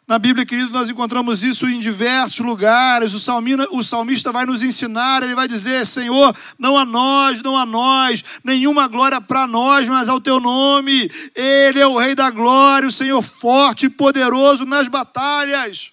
Na 0.05 0.19
Bíblia, 0.19 0.45
querido, 0.45 0.69
nós 0.69 0.89
encontramos 0.89 1.43
isso 1.43 1.65
em 1.65 1.79
diversos 1.79 2.39
lugares. 2.45 3.13
O, 3.13 3.19
salmina, 3.21 3.65
o 3.71 3.83
salmista 3.83 4.33
vai 4.33 4.45
nos 4.45 4.61
ensinar, 4.61 5.23
ele 5.23 5.33
vai 5.33 5.47
dizer: 5.47 5.85
Senhor, 5.85 6.35
não 6.59 6.77
a 6.77 6.85
nós, 6.85 7.41
não 7.41 7.57
a 7.57 7.65
nós, 7.65 8.23
nenhuma 8.43 8.87
glória 8.87 9.21
para 9.21 9.47
nós, 9.47 9.87
mas 9.87 10.09
ao 10.09 10.19
teu 10.19 10.41
nome. 10.41 11.09
Ele 11.33 11.79
é 11.79 11.87
o 11.87 11.97
Rei 11.97 12.13
da 12.13 12.29
glória, 12.29 12.87
o 12.87 12.91
Senhor 12.91 13.21
forte 13.21 13.85
e 13.85 13.89
poderoso 13.89 14.65
nas 14.65 14.89
batalhas. 14.89 15.91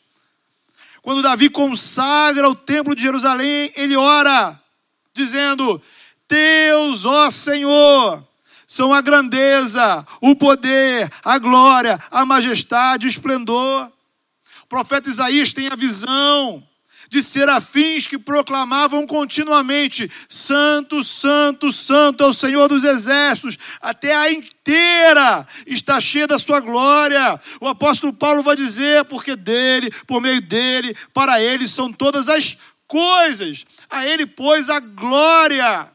Quando 1.03 1.23
Davi 1.23 1.49
consagra 1.49 2.49
o 2.49 2.55
templo 2.55 2.97
de 2.97 3.03
Jerusalém, 3.03 3.73
ele 3.77 3.97
ora, 3.97 4.61
dizendo: 5.15 5.81
Deus, 6.29 7.05
ó 7.05 7.31
Senhor, 7.31 8.27
são 8.71 8.93
a 8.93 9.01
grandeza, 9.01 10.07
o 10.21 10.37
poder, 10.37 11.11
a 11.25 11.39
glória, 11.39 11.99
a 12.09 12.25
majestade, 12.25 13.05
o 13.05 13.11
esplendor. 13.11 13.91
O 14.63 14.67
profeta 14.69 15.11
Isaías 15.11 15.53
tem 15.53 15.67
a 15.67 15.75
visão 15.75 16.63
de 17.09 17.21
serafins 17.21 18.07
que 18.07 18.17
proclamavam 18.17 19.09
continuamente: 19.09 20.09
Santo, 20.29 21.03
Santo, 21.03 21.73
Santo 21.73 22.23
é 22.23 22.29
o 22.29 22.33
Senhor 22.33 22.69
dos 22.69 22.85
Exércitos, 22.85 23.59
até 23.83 24.15
a 24.15 24.31
inteira 24.31 25.45
está 25.67 26.01
cheia 26.01 26.29
da 26.29 26.39
sua 26.39 26.61
glória. 26.61 27.41
O 27.61 27.67
apóstolo 27.67 28.13
Paulo 28.13 28.41
vai 28.41 28.55
dizer: 28.55 29.05
porque 29.07 29.35
dele, 29.35 29.91
por 30.07 30.21
meio 30.21 30.41
dele, 30.41 30.97
para 31.13 31.43
ele 31.43 31.67
são 31.67 31.93
todas 31.93 32.29
as 32.29 32.57
coisas, 32.87 33.65
a 33.91 34.07
ele, 34.07 34.27
pois, 34.27 34.69
a 34.69 34.79
glória. 34.79 35.91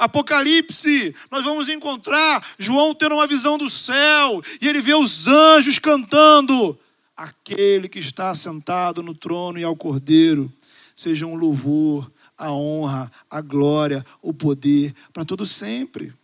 Apocalipse, 0.00 1.14
nós 1.30 1.44
vamos 1.44 1.68
encontrar 1.68 2.44
João 2.58 2.94
tendo 2.94 3.16
uma 3.16 3.26
visão 3.26 3.58
do 3.58 3.68
céu 3.68 4.42
e 4.60 4.66
ele 4.66 4.80
vê 4.80 4.94
os 4.94 5.26
anjos 5.26 5.78
cantando 5.78 6.78
aquele 7.14 7.86
que 7.86 7.98
está 7.98 8.34
sentado 8.34 9.02
no 9.02 9.14
trono 9.14 9.58
e 9.58 9.64
ao 9.64 9.76
cordeiro, 9.76 10.50
seja 10.96 11.26
um 11.26 11.34
louvor, 11.34 12.10
a 12.36 12.50
honra, 12.50 13.12
a 13.30 13.42
glória, 13.42 14.04
o 14.22 14.32
poder 14.32 14.94
para 15.12 15.26
todo 15.26 15.44
sempre. 15.44 16.14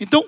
Então, 0.00 0.24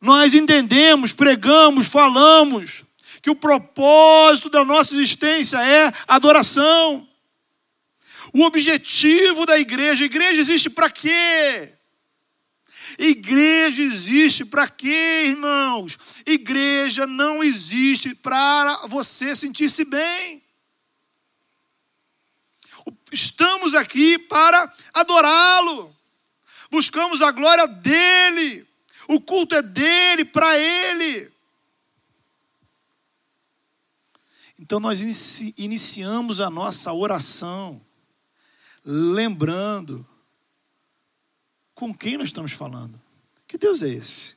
nós 0.00 0.34
entendemos, 0.34 1.12
pregamos, 1.12 1.88
falamos 1.88 2.84
que 3.20 3.30
o 3.30 3.34
propósito 3.34 4.48
da 4.48 4.64
nossa 4.64 4.94
existência 4.94 5.58
é 5.58 5.92
adoração. 6.06 7.08
O 8.32 8.42
objetivo 8.44 9.44
da 9.44 9.58
igreja, 9.58 10.02
a 10.02 10.06
igreja 10.06 10.40
existe 10.40 10.70
para 10.70 10.90
quê? 10.90 11.74
Igreja 12.98 13.82
existe 13.82 14.44
para 14.44 14.68
quê, 14.68 15.24
irmãos? 15.26 15.98
Igreja 16.24 17.06
não 17.06 17.42
existe 17.42 18.14
para 18.14 18.86
você 18.86 19.36
sentir-se 19.36 19.84
bem. 19.84 20.42
Estamos 23.10 23.74
aqui 23.74 24.18
para 24.18 24.72
adorá-lo. 24.94 25.94
Buscamos 26.70 27.20
a 27.20 27.30
glória 27.30 27.66
dele. 27.66 28.66
O 29.06 29.20
culto 29.20 29.54
é 29.54 29.60
dele, 29.60 30.24
para 30.24 30.58
ele. 30.58 31.30
Então 34.58 34.80
nós 34.80 35.00
inici 35.00 35.54
iniciamos 35.58 36.40
a 36.40 36.48
nossa 36.48 36.92
oração 36.92 37.80
lembrando 38.84 40.06
com 41.74 41.94
quem 41.94 42.16
nós 42.16 42.28
estamos 42.28 42.52
falando. 42.52 43.00
Que 43.46 43.58
Deus 43.58 43.82
é 43.82 43.88
esse? 43.88 44.34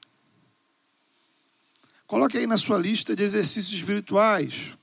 Coloque 2.07 2.37
aí 2.37 2.45
na 2.45 2.57
sua 2.57 2.77
lista 2.77 3.15
de 3.15 3.23
exercícios 3.23 3.73
espirituais. 3.73 4.77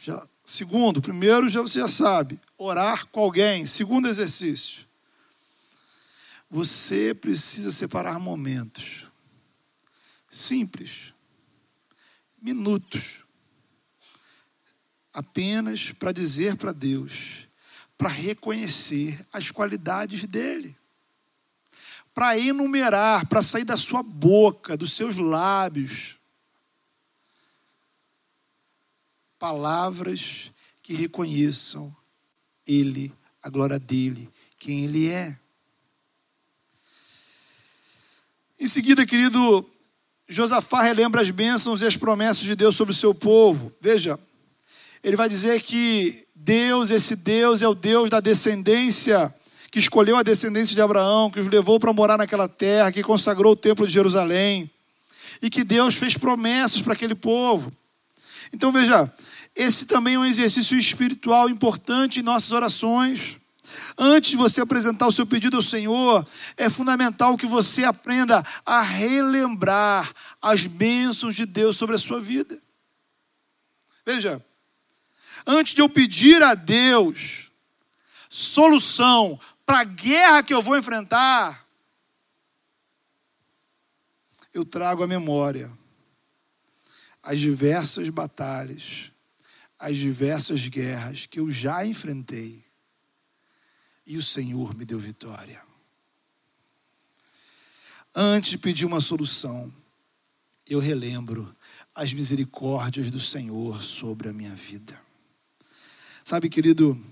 Já, 0.00 0.26
segundo, 0.44 1.02
primeiro 1.02 1.48
já 1.48 1.60
você 1.60 1.80
já 1.80 1.88
sabe, 1.88 2.40
orar 2.56 3.06
com 3.08 3.20
alguém. 3.20 3.66
Segundo 3.66 4.06
exercício, 4.06 4.86
você 6.48 7.14
precisa 7.14 7.70
separar 7.70 8.18
momentos 8.18 9.06
simples, 10.30 11.12
minutos, 12.40 13.24
apenas 15.12 15.90
para 15.92 16.12
dizer 16.12 16.56
para 16.56 16.70
Deus, 16.70 17.47
para 17.98 18.08
reconhecer 18.08 19.26
as 19.32 19.50
qualidades 19.50 20.24
dele, 20.24 20.76
para 22.14 22.38
enumerar, 22.38 23.26
para 23.26 23.42
sair 23.42 23.64
da 23.64 23.76
sua 23.76 24.04
boca, 24.04 24.76
dos 24.76 24.92
seus 24.92 25.16
lábios, 25.16 26.16
palavras 29.36 30.52
que 30.80 30.94
reconheçam 30.94 31.94
ele, 32.64 33.12
a 33.42 33.48
glória 33.48 33.78
dele, 33.78 34.30
quem 34.58 34.84
ele 34.84 35.08
é. 35.08 35.36
Em 38.60 38.66
seguida, 38.66 39.04
querido, 39.04 39.68
Josafá 40.28 40.82
relembra 40.82 41.20
as 41.20 41.30
bênçãos 41.30 41.80
e 41.80 41.86
as 41.86 41.96
promessas 41.96 42.44
de 42.44 42.54
Deus 42.54 42.76
sobre 42.76 42.92
o 42.92 42.96
seu 42.96 43.14
povo. 43.14 43.72
Veja, 43.80 44.18
ele 45.02 45.16
vai 45.16 45.28
dizer 45.28 45.62
que 45.62 46.27
Deus, 46.40 46.90
esse 46.90 47.16
Deus, 47.16 47.62
é 47.62 47.68
o 47.68 47.74
Deus 47.74 48.08
da 48.08 48.20
descendência, 48.20 49.34
que 49.70 49.78
escolheu 49.78 50.16
a 50.16 50.22
descendência 50.22 50.74
de 50.74 50.80
Abraão, 50.80 51.30
que 51.30 51.40
os 51.40 51.46
levou 51.46 51.80
para 51.80 51.92
morar 51.92 52.16
naquela 52.16 52.48
terra, 52.48 52.92
que 52.92 53.02
consagrou 53.02 53.52
o 53.52 53.56
templo 53.56 53.86
de 53.86 53.92
Jerusalém, 53.92 54.70
e 55.42 55.50
que 55.50 55.64
Deus 55.64 55.94
fez 55.94 56.16
promessas 56.16 56.80
para 56.80 56.92
aquele 56.92 57.14
povo. 57.14 57.72
Então 58.52 58.72
veja, 58.72 59.12
esse 59.54 59.84
também 59.84 60.14
é 60.14 60.18
um 60.18 60.24
exercício 60.24 60.78
espiritual 60.78 61.50
importante 61.50 62.20
em 62.20 62.22
nossas 62.22 62.52
orações. 62.52 63.36
Antes 63.98 64.30
de 64.30 64.36
você 64.36 64.60
apresentar 64.60 65.06
o 65.06 65.12
seu 65.12 65.26
pedido 65.26 65.56
ao 65.56 65.62
Senhor, 65.62 66.26
é 66.56 66.70
fundamental 66.70 67.36
que 67.36 67.46
você 67.46 67.84
aprenda 67.84 68.44
a 68.64 68.80
relembrar 68.80 70.10
as 70.40 70.66
bênçãos 70.66 71.34
de 71.34 71.44
Deus 71.44 71.76
sobre 71.76 71.96
a 71.96 71.98
sua 71.98 72.20
vida. 72.20 72.58
Veja, 74.06 74.42
antes 75.48 75.74
de 75.74 75.80
eu 75.80 75.88
pedir 75.88 76.42
a 76.42 76.54
Deus 76.54 77.50
solução 78.28 79.40
para 79.64 79.80
a 79.80 79.84
guerra 79.84 80.42
que 80.42 80.52
eu 80.52 80.60
vou 80.60 80.76
enfrentar, 80.76 81.66
eu 84.52 84.62
trago 84.66 85.02
à 85.02 85.06
memória 85.06 85.72
as 87.22 87.40
diversas 87.40 88.10
batalhas, 88.10 89.10
as 89.78 89.96
diversas 89.96 90.68
guerras 90.68 91.26
que 91.26 91.40
eu 91.40 91.50
já 91.50 91.84
enfrentei 91.86 92.62
e 94.06 94.18
o 94.18 94.22
Senhor 94.22 94.74
me 94.74 94.84
deu 94.84 94.98
vitória. 94.98 95.62
Antes 98.14 98.50
de 98.50 98.58
pedir 98.58 98.84
uma 98.84 99.00
solução, 99.00 99.72
eu 100.66 100.78
relembro 100.78 101.54
as 101.94 102.12
misericórdias 102.12 103.10
do 103.10 103.20
Senhor 103.20 103.82
sobre 103.82 104.28
a 104.28 104.32
minha 104.32 104.54
vida. 104.54 105.07
Sabe, 106.28 106.50
querido, 106.50 107.02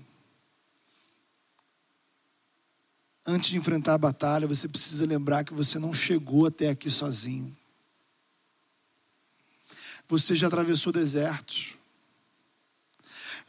antes 3.25 3.49
de 3.49 3.57
enfrentar 3.57 3.95
a 3.95 3.97
batalha, 3.97 4.45
você 4.45 4.67
precisa 4.67 5.07
lembrar 5.07 5.43
que 5.43 5.55
você 5.55 5.79
não 5.79 5.91
chegou 5.91 6.45
até 6.45 6.69
aqui 6.69 6.87
sozinho. 6.87 7.57
Você 10.07 10.35
já 10.35 10.45
atravessou 10.45 10.93
desertos. 10.93 11.73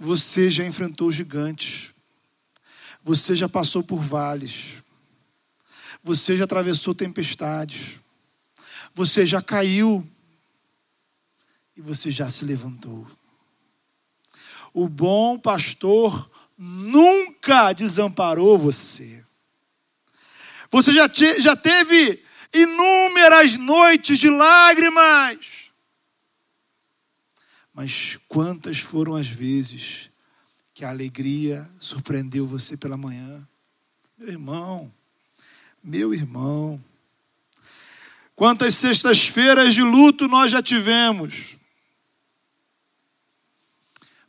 Você 0.00 0.50
já 0.50 0.64
enfrentou 0.64 1.12
gigantes. 1.12 1.92
Você 3.04 3.37
já 3.37 3.46
passou 3.46 3.83
por 3.83 4.00
vales. 4.00 4.83
Você 6.02 6.35
já 6.35 6.44
atravessou 6.44 6.94
tempestades. 6.94 8.00
Você 8.94 9.26
já 9.26 9.42
caiu. 9.42 10.02
E 11.76 11.83
você 11.83 12.11
já 12.11 12.31
se 12.31 12.42
levantou. 12.46 13.17
O 14.78 14.88
bom 14.88 15.36
pastor 15.36 16.30
nunca 16.56 17.72
desamparou 17.72 18.56
você. 18.56 19.24
Você 20.70 20.92
já, 20.92 21.08
te, 21.08 21.42
já 21.42 21.56
teve 21.56 22.22
inúmeras 22.54 23.58
noites 23.58 24.20
de 24.20 24.30
lágrimas. 24.30 25.38
Mas 27.74 28.20
quantas 28.28 28.78
foram 28.78 29.16
as 29.16 29.26
vezes 29.26 30.10
que 30.72 30.84
a 30.84 30.90
alegria 30.90 31.68
surpreendeu 31.80 32.46
você 32.46 32.76
pela 32.76 32.96
manhã. 32.96 33.44
Meu 34.16 34.28
irmão, 34.28 34.94
meu 35.82 36.14
irmão, 36.14 36.80
quantas 38.36 38.76
sextas-feiras 38.76 39.74
de 39.74 39.82
luto 39.82 40.28
nós 40.28 40.52
já 40.52 40.62
tivemos, 40.62 41.57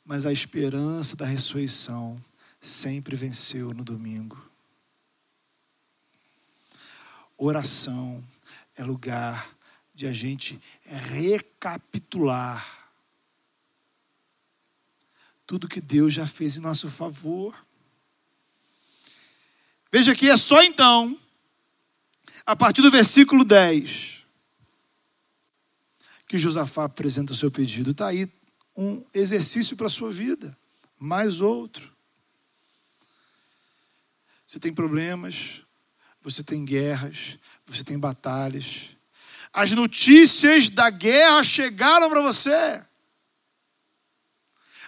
mas 0.09 0.25
a 0.25 0.33
esperança 0.33 1.15
da 1.15 1.23
ressurreição 1.23 2.19
sempre 2.59 3.15
venceu 3.15 3.75
no 3.75 3.83
domingo. 3.83 4.43
Oração 7.37 8.23
é 8.75 8.83
lugar 8.83 9.55
de 9.93 10.07
a 10.07 10.11
gente 10.11 10.59
recapitular 10.83 12.89
tudo 15.45 15.67
que 15.67 15.79
Deus 15.79 16.11
já 16.11 16.25
fez 16.25 16.57
em 16.57 16.59
nosso 16.59 16.89
favor. 16.89 17.55
Veja 19.91 20.15
que 20.15 20.27
é 20.27 20.37
só 20.37 20.63
então, 20.63 21.19
a 22.47 22.55
partir 22.55 22.81
do 22.81 22.89
versículo 22.89 23.45
10, 23.45 24.25
que 26.25 26.39
Josafá 26.39 26.85
apresenta 26.85 27.31
o 27.31 27.35
seu 27.35 27.51
pedido. 27.51 27.91
Está 27.91 28.07
aí 28.07 28.27
um 28.79 29.03
exercício 29.13 29.75
para 29.75 29.87
a 29.87 29.89
sua 29.89 30.11
vida, 30.11 30.57
mais 30.97 31.41
outro. 31.41 31.91
Você 34.47 34.59
tem 34.59 34.73
problemas, 34.73 35.63
você 36.21 36.41
tem 36.41 36.63
guerras, 36.63 37.37
você 37.67 37.83
tem 37.83 37.99
batalhas. 37.99 38.95
As 39.51 39.71
notícias 39.71 40.69
da 40.69 40.89
guerra 40.89 41.43
chegaram 41.43 42.09
para 42.09 42.21
você 42.21 42.81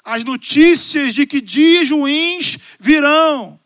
as 0.04 0.24
notícias 0.24 1.14
de 1.14 1.26
que 1.26 1.40
dias 1.40 1.90
ruins 1.90 2.58
virão. 2.80 3.60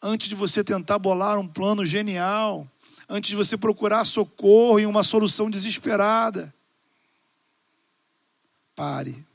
Antes 0.00 0.28
de 0.28 0.34
você 0.34 0.62
tentar 0.62 0.98
bolar 0.98 1.40
um 1.40 1.48
plano 1.48 1.84
genial, 1.84 2.68
antes 3.08 3.30
de 3.30 3.36
você 3.36 3.56
procurar 3.56 4.04
socorro 4.04 4.78
em 4.78 4.86
uma 4.86 5.02
solução 5.02 5.50
desesperada, 5.50 6.54
pare. 8.78 9.26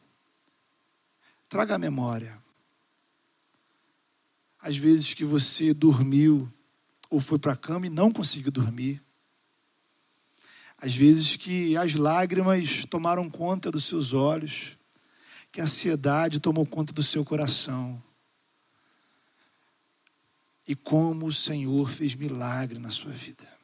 Traga 1.49 1.75
a 1.75 1.77
memória. 1.77 2.41
Às 4.57 4.77
vezes 4.77 5.13
que 5.13 5.25
você 5.25 5.73
dormiu 5.73 6.49
ou 7.09 7.19
foi 7.19 7.37
para 7.37 7.51
a 7.51 7.57
cama 7.57 7.87
e 7.87 7.89
não 7.89 8.09
conseguiu 8.09 8.53
dormir. 8.53 9.03
Às 10.77 10.95
vezes 10.95 11.35
que 11.35 11.75
as 11.75 11.93
lágrimas 11.93 12.85
tomaram 12.85 13.29
conta 13.29 13.69
dos 13.69 13.83
seus 13.83 14.13
olhos 14.13 14.77
que 15.51 15.59
a 15.59 15.65
ansiedade 15.65 16.39
tomou 16.39 16.65
conta 16.65 16.93
do 16.93 17.03
seu 17.03 17.25
coração. 17.25 18.01
E 20.65 20.73
como 20.73 21.25
o 21.25 21.33
Senhor 21.33 21.89
fez 21.89 22.15
milagre 22.15 22.79
na 22.79 22.89
sua 22.89 23.11
vida. 23.11 23.62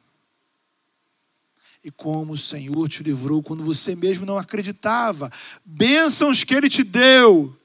E 1.82 1.90
como 1.90 2.34
o 2.34 2.38
Senhor 2.38 2.88
te 2.88 3.02
livrou 3.02 3.42
quando 3.42 3.64
você 3.64 3.96
mesmo 3.96 4.26
não 4.26 4.36
acreditava. 4.36 5.32
Bênçãos 5.64 6.44
que 6.44 6.54
Ele 6.54 6.68
te 6.68 6.82
deu. 6.82 7.56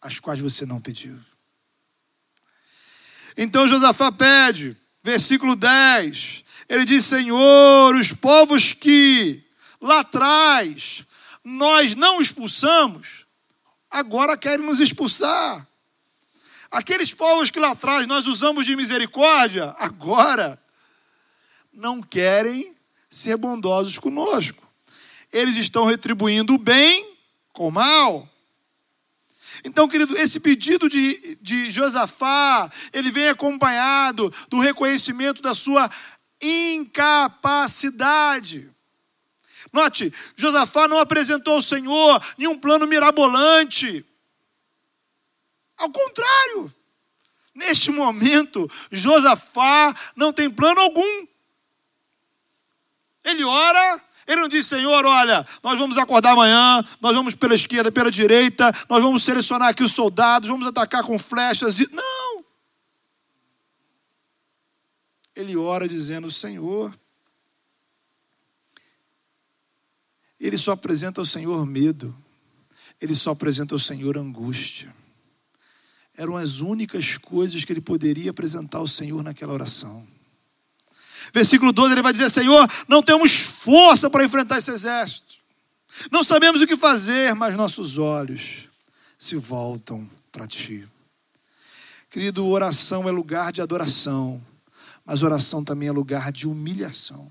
as 0.00 0.18
quais 0.18 0.40
você 0.40 0.66
não 0.66 0.80
pediu. 0.80 1.18
Então 3.36 3.68
Josafá 3.68 4.10
pede, 4.10 4.76
versículo 5.02 5.54
10, 5.54 6.44
ele 6.68 6.84
diz: 6.84 7.04
Senhor, 7.04 7.94
os 7.94 8.12
povos 8.12 8.72
que 8.72 9.44
lá 9.80 10.00
atrás 10.00 11.04
nós 11.44 11.94
não 11.94 12.20
expulsamos, 12.20 13.26
agora 13.90 14.36
querem 14.36 14.64
nos 14.64 14.80
expulsar. 14.80 15.66
Aqueles 16.70 17.12
povos 17.12 17.50
que 17.50 17.60
lá 17.60 17.72
atrás 17.72 18.06
nós 18.06 18.26
usamos 18.26 18.64
de 18.64 18.74
misericórdia, 18.74 19.74
agora 19.78 20.58
não 21.72 22.02
querem 22.02 22.74
ser 23.12 23.36
bondosos 23.36 23.98
conosco. 23.98 24.66
Eles 25.32 25.54
estão 25.56 25.84
retribuindo 25.84 26.54
o 26.54 26.58
bem 26.58 27.16
com 27.52 27.68
o 27.68 27.72
mal. 27.72 28.28
Então, 29.64 29.86
querido, 29.86 30.16
esse 30.16 30.40
pedido 30.40 30.88
de, 30.88 31.38
de 31.40 31.70
Josafá, 31.70 32.68
ele 32.92 33.12
vem 33.12 33.28
acompanhado 33.28 34.34
do 34.48 34.58
reconhecimento 34.58 35.40
da 35.40 35.54
sua 35.54 35.88
incapacidade. 36.40 38.68
Note, 39.72 40.12
Josafá 40.34 40.88
não 40.88 40.98
apresentou 40.98 41.54
ao 41.54 41.62
Senhor 41.62 42.20
nenhum 42.36 42.58
plano 42.58 42.84
mirabolante. 42.86 44.04
Ao 45.76 45.88
contrário, 45.90 46.74
neste 47.54 47.90
momento, 47.90 48.70
Josafá 48.90 49.94
não 50.16 50.32
tem 50.32 50.50
plano 50.50 50.80
algum. 50.80 51.26
Ele 53.24 53.44
ora, 53.44 54.02
ele 54.26 54.40
não 54.40 54.48
diz, 54.48 54.66
Senhor, 54.66 55.04
olha, 55.04 55.46
nós 55.62 55.78
vamos 55.78 55.98
acordar 55.98 56.32
amanhã, 56.32 56.84
nós 57.00 57.14
vamos 57.14 57.34
pela 57.34 57.54
esquerda, 57.54 57.90
pela 57.90 58.10
direita, 58.10 58.72
nós 58.88 59.02
vamos 59.02 59.24
selecionar 59.24 59.68
aqui 59.68 59.82
os 59.82 59.92
soldados, 59.92 60.48
vamos 60.48 60.66
atacar 60.66 61.04
com 61.04 61.18
flechas. 61.18 61.78
E... 61.80 61.88
Não! 61.92 62.44
Ele 65.34 65.56
ora 65.56 65.88
dizendo, 65.88 66.30
Senhor, 66.30 66.94
ele 70.38 70.58
só 70.58 70.72
apresenta 70.72 71.20
ao 71.20 71.24
Senhor 71.24 71.64
medo, 71.64 72.14
ele 73.00 73.14
só 73.14 73.30
apresenta 73.30 73.74
ao 73.74 73.78
Senhor 73.78 74.18
angústia. 74.18 74.94
Eram 76.14 76.36
as 76.36 76.60
únicas 76.60 77.16
coisas 77.16 77.64
que 77.64 77.72
ele 77.72 77.80
poderia 77.80 78.30
apresentar 78.30 78.78
ao 78.78 78.86
Senhor 78.86 79.22
naquela 79.22 79.52
oração. 79.52 80.06
Versículo 81.32 81.72
12, 81.72 81.92
ele 81.92 82.02
vai 82.02 82.12
dizer: 82.12 82.30
Senhor, 82.30 82.68
não 82.88 83.02
temos 83.02 83.32
força 83.32 84.08
para 84.08 84.24
enfrentar 84.24 84.58
esse 84.58 84.70
exército. 84.70 85.36
Não 86.10 86.24
sabemos 86.24 86.60
o 86.60 86.66
que 86.66 86.76
fazer, 86.76 87.34
mas 87.34 87.54
nossos 87.54 87.98
olhos 87.98 88.68
se 89.18 89.36
voltam 89.36 90.08
para 90.30 90.46
ti. 90.46 90.88
Querido, 92.10 92.46
oração 92.48 93.08
é 93.08 93.12
lugar 93.12 93.52
de 93.52 93.62
adoração, 93.62 94.42
mas 95.04 95.22
oração 95.22 95.62
também 95.62 95.88
é 95.88 95.92
lugar 95.92 96.32
de 96.32 96.46
humilhação. 96.46 97.30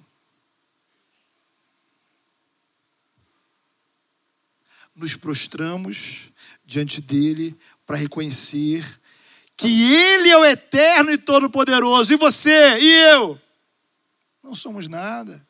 Nos 4.95 5.15
prostramos 5.15 6.29
diante 6.65 7.01
dele 7.01 7.57
para 7.85 7.97
reconhecer 7.97 8.99
que 9.57 9.67
ele 9.67 10.29
é 10.29 10.37
o 10.37 10.45
eterno 10.45 11.11
e 11.11 11.17
todo-poderoso, 11.17 12.13
e 12.13 12.15
você 12.17 12.77
e 12.77 12.89
eu 13.11 13.39
não 14.43 14.55
somos 14.55 14.87
nada. 14.87 15.45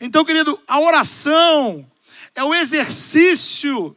Então, 0.00 0.24
querido, 0.24 0.60
a 0.66 0.80
oração 0.80 1.90
é 2.34 2.42
o 2.42 2.54
exercício 2.54 3.96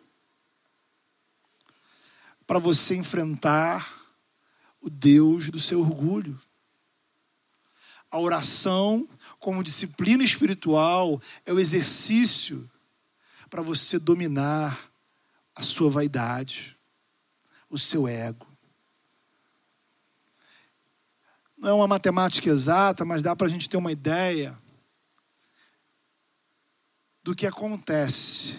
para 2.46 2.60
você 2.60 2.96
enfrentar 2.96 4.16
o 4.80 4.90
Deus 4.90 5.50
do 5.50 5.60
seu 5.60 5.82
orgulho. 5.82 6.40
A 8.10 8.20
oração, 8.20 9.08
como 9.40 9.64
disciplina 9.64 10.24
espiritual, 10.24 11.22
é 11.46 11.52
o 11.52 11.60
exercício 11.60 12.70
para 13.50 13.62
você 13.62 14.00
dominar 14.00 14.90
a 15.54 15.64
sua 15.64 15.90
vaidade, 15.90 16.78
o 17.70 17.78
seu 17.78 18.08
ego. 18.08 18.47
Não 21.68 21.74
é 21.74 21.76
uma 21.76 21.88
matemática 21.88 22.48
exata, 22.50 23.04
mas 23.04 23.22
dá 23.22 23.36
para 23.36 23.46
a 23.46 23.50
gente 23.50 23.70
ter 23.70 23.76
uma 23.76 23.92
ideia 23.92 24.58
do 27.22 27.36
que 27.36 27.46
acontece 27.46 28.58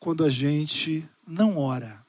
quando 0.00 0.24
a 0.24 0.28
gente 0.28 1.08
não 1.24 1.56
ora, 1.56 2.04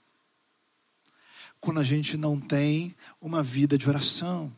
quando 1.61 1.79
a 1.79 1.83
gente 1.83 2.17
não 2.17 2.39
tem 2.39 2.95
uma 3.21 3.43
vida 3.43 3.77
de 3.77 3.87
oração. 3.87 4.51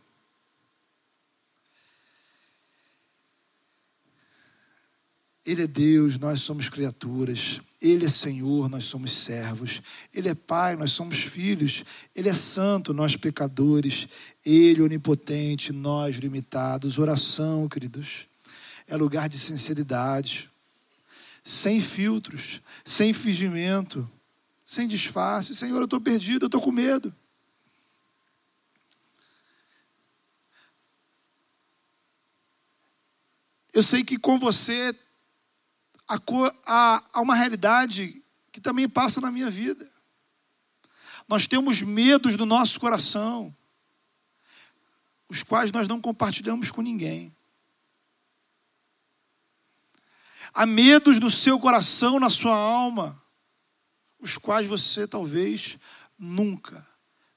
Ele 5.45 5.61
é 5.61 5.67
Deus, 5.67 6.17
nós 6.17 6.41
somos 6.41 6.69
criaturas. 6.69 7.61
Ele 7.79 8.05
é 8.05 8.09
Senhor, 8.09 8.67
nós 8.67 8.85
somos 8.85 9.13
servos. 9.13 9.79
Ele 10.11 10.27
é 10.27 10.33
Pai, 10.33 10.75
nós 10.75 10.91
somos 10.91 11.19
filhos. 11.19 11.83
Ele 12.15 12.27
é 12.27 12.33
santo, 12.33 12.95
nós 12.95 13.15
pecadores. 13.15 14.07
Ele 14.43 14.81
onipotente, 14.81 15.71
nós 15.71 16.15
limitados. 16.15 16.97
Oração, 16.97 17.69
queridos, 17.69 18.25
é 18.87 18.97
lugar 18.97 19.29
de 19.29 19.37
sinceridade, 19.37 20.49
sem 21.43 21.79
filtros, 21.79 22.59
sem 22.83 23.13
fingimento, 23.13 24.09
sem 24.65 24.87
disfarce. 24.87 25.55
Senhor, 25.55 25.77
eu 25.77 25.85
estou 25.85 26.01
perdido, 26.01 26.45
eu 26.45 26.47
estou 26.47 26.61
com 26.61 26.71
medo. 26.71 27.13
Eu 33.71 33.83
sei 33.83 34.03
que 34.03 34.17
com 34.17 34.39
você 34.39 34.95
a, 36.07 37.03
a 37.13 37.21
uma 37.21 37.35
realidade 37.35 38.23
que 38.51 38.61
também 38.61 38.87
passa 38.87 39.19
na 39.19 39.31
minha 39.31 39.49
vida. 39.49 39.89
Nós 41.27 41.47
temos 41.47 41.81
medos 41.81 42.35
do 42.35 42.45
nosso 42.45 42.79
coração, 42.79 43.55
os 45.27 45.41
quais 45.41 45.71
nós 45.71 45.87
não 45.87 45.99
compartilhamos 45.99 46.69
com 46.71 46.81
ninguém. 46.81 47.35
Há 50.53 50.65
medos 50.65 51.19
no 51.19 51.29
seu 51.29 51.59
coração, 51.59 52.19
na 52.19 52.29
sua 52.29 52.55
alma, 52.55 53.21
os 54.19 54.37
quais 54.37 54.67
você 54.67 55.07
talvez 55.07 55.77
nunca 56.17 56.87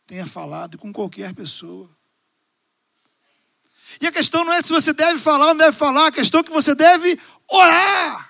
tenha 0.06 0.26
falado 0.26 0.78
com 0.78 0.92
qualquer 0.92 1.34
pessoa. 1.34 1.90
E 4.00 4.06
a 4.06 4.12
questão 4.12 4.44
não 4.44 4.52
é 4.52 4.62
se 4.62 4.70
você 4.72 4.92
deve 4.92 5.18
falar 5.18 5.46
ou 5.46 5.54
não 5.54 5.58
deve 5.58 5.76
falar, 5.76 6.08
a 6.08 6.12
questão 6.12 6.40
é 6.40 6.44
que 6.44 6.50
você 6.50 6.74
deve 6.74 7.18
orar. 7.48 8.27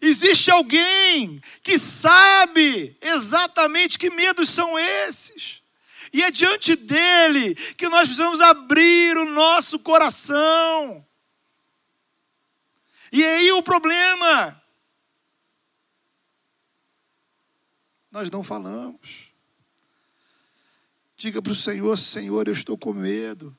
Existe 0.00 0.50
alguém 0.50 1.40
que 1.62 1.78
sabe 1.78 2.96
exatamente 3.00 3.98
que 3.98 4.10
medos 4.10 4.50
são 4.50 4.78
esses. 4.78 5.62
E 6.12 6.22
é 6.22 6.30
diante 6.30 6.76
dele 6.76 7.54
que 7.74 7.88
nós 7.88 8.04
precisamos 8.04 8.40
abrir 8.40 9.16
o 9.16 9.24
nosso 9.24 9.78
coração. 9.78 11.04
E 13.12 13.24
aí 13.24 13.52
o 13.52 13.62
problema. 13.62 14.60
Nós 18.10 18.30
não 18.30 18.42
falamos. 18.42 19.28
Diga 21.16 21.40
para 21.40 21.52
o 21.52 21.56
Senhor: 21.56 21.96
Senhor, 21.96 22.46
eu 22.48 22.52
estou 22.54 22.76
com 22.76 22.92
medo. 22.92 23.56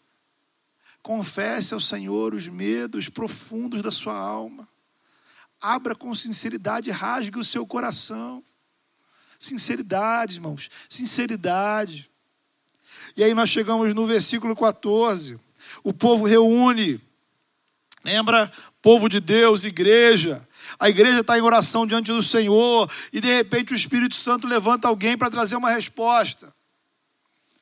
Confesse 1.01 1.73
ao 1.73 1.79
Senhor 1.79 2.33
os 2.33 2.47
medos 2.47 3.09
profundos 3.09 3.81
da 3.81 3.91
sua 3.91 4.17
alma. 4.17 4.67
Abra 5.61 5.95
com 5.95 6.13
sinceridade, 6.13 6.91
rasgue 6.91 7.39
o 7.39 7.43
seu 7.43 7.65
coração. 7.65 8.43
Sinceridade, 9.39 10.35
irmãos, 10.35 10.69
sinceridade. 10.89 12.09
E 13.15 13.23
aí 13.23 13.33
nós 13.33 13.49
chegamos 13.49 13.93
no 13.93 14.05
versículo 14.05 14.55
14. 14.55 15.39
O 15.83 15.93
povo 15.93 16.25
reúne. 16.25 17.01
Lembra? 18.03 18.51
Povo 18.81 19.09
de 19.09 19.19
Deus, 19.19 19.63
igreja. 19.63 20.47
A 20.79 20.89
igreja 20.89 21.21
está 21.21 21.37
em 21.37 21.41
oração 21.41 21.85
diante 21.85 22.11
do 22.11 22.21
Senhor. 22.21 22.91
E 23.11 23.19
de 23.19 23.27
repente 23.27 23.73
o 23.73 23.75
Espírito 23.75 24.15
Santo 24.15 24.47
levanta 24.47 24.87
alguém 24.87 25.17
para 25.17 25.31
trazer 25.31 25.55
uma 25.55 25.69
resposta. 25.69 26.53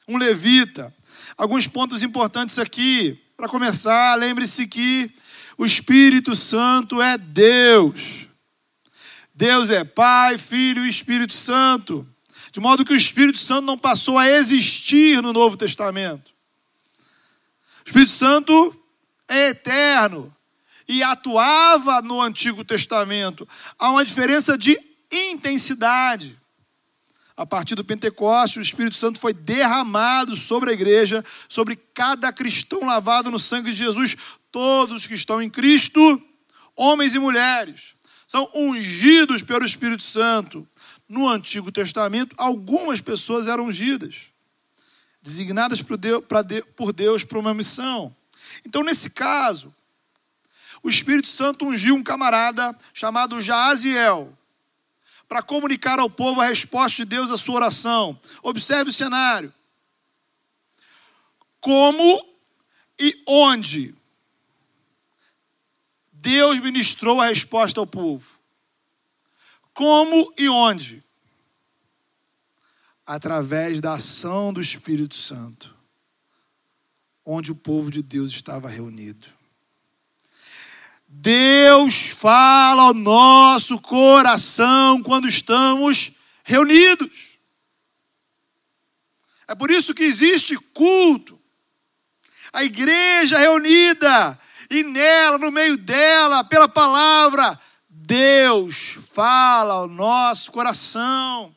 Um 0.07 0.17
levita. 0.17 0.93
Alguns 1.37 1.67
pontos 1.67 2.03
importantes 2.03 2.59
aqui. 2.59 3.19
Para 3.35 3.49
começar, 3.49 4.15
lembre-se 4.15 4.65
que 4.67 5.11
o 5.57 5.65
Espírito 5.65 6.35
Santo 6.35 7.01
é 7.01 7.17
Deus. 7.17 8.27
Deus 9.33 9.69
é 9.69 9.83
Pai, 9.83 10.37
Filho 10.37 10.85
e 10.85 10.89
Espírito 10.89 11.33
Santo. 11.33 12.07
De 12.51 12.59
modo 12.59 12.85
que 12.85 12.93
o 12.93 12.97
Espírito 12.97 13.37
Santo 13.37 13.65
não 13.65 13.77
passou 13.77 14.17
a 14.17 14.29
existir 14.29 15.21
no 15.21 15.33
Novo 15.33 15.57
Testamento. 15.57 16.31
O 17.85 17.87
Espírito 17.87 18.11
Santo 18.11 18.75
é 19.27 19.49
eterno 19.49 20.33
e 20.87 21.03
atuava 21.03 22.01
no 22.01 22.21
Antigo 22.21 22.63
Testamento. 22.63 23.47
Há 23.77 23.89
uma 23.91 24.05
diferença 24.05 24.57
de 24.57 24.79
intensidade. 25.11 26.39
A 27.37 27.45
partir 27.45 27.75
do 27.75 27.83
Pentecostes, 27.83 28.57
o 28.57 28.61
Espírito 28.61 28.95
Santo 28.95 29.19
foi 29.19 29.33
derramado 29.33 30.37
sobre 30.37 30.69
a 30.69 30.73
igreja, 30.73 31.23
sobre 31.49 31.75
cada 31.75 32.31
cristão 32.31 32.85
lavado 32.85 33.29
no 33.29 33.39
sangue 33.39 33.71
de 33.71 33.77
Jesus. 33.77 34.15
Todos 34.51 35.05
que 35.05 35.15
estão 35.15 35.41
em 35.41 35.49
Cristo, 35.49 36.21
homens 36.75 37.13
e 37.13 37.19
mulheres, 37.19 37.93
são 38.25 38.49
ungidos 38.55 39.43
pelo 39.43 39.65
Espírito 39.65 40.03
Santo. 40.03 40.65
No 41.09 41.27
Antigo 41.27 41.71
Testamento, 41.71 42.33
algumas 42.37 43.01
pessoas 43.01 43.47
eram 43.47 43.65
ungidas, 43.65 44.15
designadas 45.21 45.81
por 45.81 46.93
Deus 46.93 47.23
para 47.23 47.39
uma 47.39 47.53
missão. 47.53 48.15
Então, 48.65 48.81
nesse 48.81 49.09
caso, 49.09 49.75
o 50.81 50.89
Espírito 50.89 51.27
Santo 51.27 51.65
ungiu 51.65 51.95
um 51.95 52.03
camarada 52.03 52.75
chamado 52.93 53.41
Jaziel 53.41 54.35
para 55.27 55.41
comunicar 55.41 55.99
ao 55.99 56.09
povo 56.09 56.41
a 56.41 56.47
resposta 56.47 56.97
de 56.97 57.05
Deus 57.05 57.31
à 57.31 57.37
sua 57.37 57.55
oração. 57.55 58.19
Observe 58.43 58.89
o 58.89 58.93
cenário. 58.93 59.53
Como 61.59 62.23
e 62.99 63.21
onde 63.27 63.95
Deus 66.11 66.59
ministrou 66.59 67.21
a 67.21 67.27
resposta 67.27 67.79
ao 67.79 67.87
povo? 67.87 68.39
Como 69.73 70.33
e 70.37 70.47
onde? 70.47 71.03
Através 73.05 73.81
da 73.81 73.93
ação 73.93 74.53
do 74.53 74.61
Espírito 74.61 75.15
Santo, 75.15 75.75
onde 77.25 77.51
o 77.51 77.55
povo 77.55 77.91
de 77.91 78.01
Deus 78.01 78.31
estava 78.31 78.69
reunido. 78.69 79.34
Deus 81.17 82.09
fala 82.09 82.83
ao 82.83 82.93
nosso 82.93 83.79
coração 83.79 85.01
quando 85.01 85.27
estamos 85.27 86.11
reunidos. 86.43 87.37
É 89.47 89.55
por 89.55 89.71
isso 89.71 89.93
que 89.93 90.03
existe 90.03 90.57
culto. 90.73 91.39
A 92.51 92.63
igreja 92.63 93.39
reunida 93.39 94.39
e 94.69 94.83
nela, 94.83 95.37
no 95.37 95.51
meio 95.51 95.77
dela, 95.77 96.43
pela 96.43 96.67
palavra, 96.67 97.59
Deus 97.89 98.97
fala 99.11 99.75
ao 99.75 99.87
nosso 99.87 100.51
coração. 100.51 101.55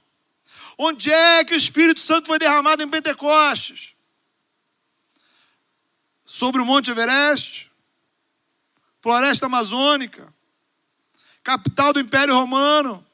Onde 0.79 1.12
é 1.12 1.44
que 1.44 1.53
o 1.53 1.57
Espírito 1.57 2.01
Santo 2.01 2.29
foi 2.29 2.38
derramado 2.38 2.83
em 2.83 2.88
Pentecostes? 2.88 3.92
Sobre 6.25 6.62
o 6.62 6.64
Monte 6.64 6.90
Everest? 6.90 7.67
Floresta 9.01 9.47
amazônica, 9.47 10.33
capital 11.43 11.93
do 11.93 12.01
Império 12.01 12.35
Romano. 12.35 13.05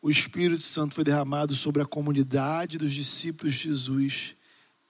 O 0.00 0.10
Espírito 0.10 0.64
Santo 0.64 0.94
foi 0.94 1.04
derramado 1.04 1.54
sobre 1.54 1.80
a 1.80 1.86
comunidade 1.86 2.76
dos 2.78 2.92
discípulos 2.92 3.54
de 3.54 3.68
Jesus 3.68 4.34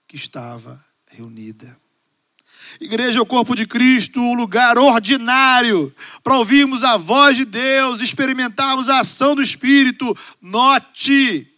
que 0.07 0.17
estava 0.17 0.83
reunida. 1.07 1.79
Igreja 2.81 3.19
é 3.19 3.23
o 3.23 3.27
corpo 3.27 3.55
de 3.55 3.67
Cristo, 3.67 4.21
o 4.21 4.35
lugar 4.35 4.79
ordinário 4.79 5.95
para 6.23 6.39
ouvirmos 6.39 6.85
a 6.85 6.97
voz 6.97 7.37
de 7.37 7.45
Deus, 7.45 8.01
experimentarmos 8.01 8.89
a 8.89 9.01
ação 9.01 9.35
do 9.35 9.43
Espírito. 9.43 10.17
Note, 10.41 11.52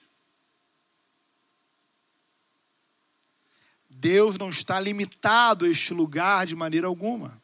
Deus 4.05 4.37
não 4.37 4.51
está 4.51 4.79
limitado 4.79 5.65
a 5.65 5.69
este 5.69 5.95
lugar 5.95 6.45
de 6.45 6.55
maneira 6.55 6.87
alguma. 6.87 7.41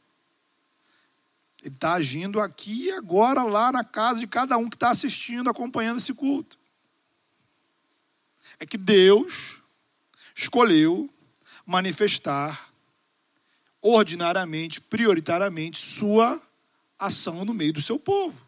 Ele 1.63 1.75
está 1.75 1.95
agindo 1.95 2.39
aqui 2.39 2.85
e 2.85 2.91
agora, 2.91 3.43
lá 3.43 3.73
na 3.73 3.83
casa 3.83 4.21
de 4.21 4.27
cada 4.27 4.59
um 4.59 4.69
que 4.69 4.77
está 4.77 4.91
assistindo, 4.91 5.49
acompanhando 5.49 5.97
esse 5.97 6.13
culto. 6.13 6.59
É 8.59 8.67
que 8.67 8.77
Deus 8.77 9.57
escolheu 10.37 11.09
manifestar 11.65 12.69
ordinariamente, 13.81 14.83
prioritariamente, 14.83 15.79
sua 15.79 16.43
ação 16.99 17.43
no 17.43 17.55
meio 17.55 17.73
do 17.73 17.81
seu 17.81 17.99
povo. 17.99 18.47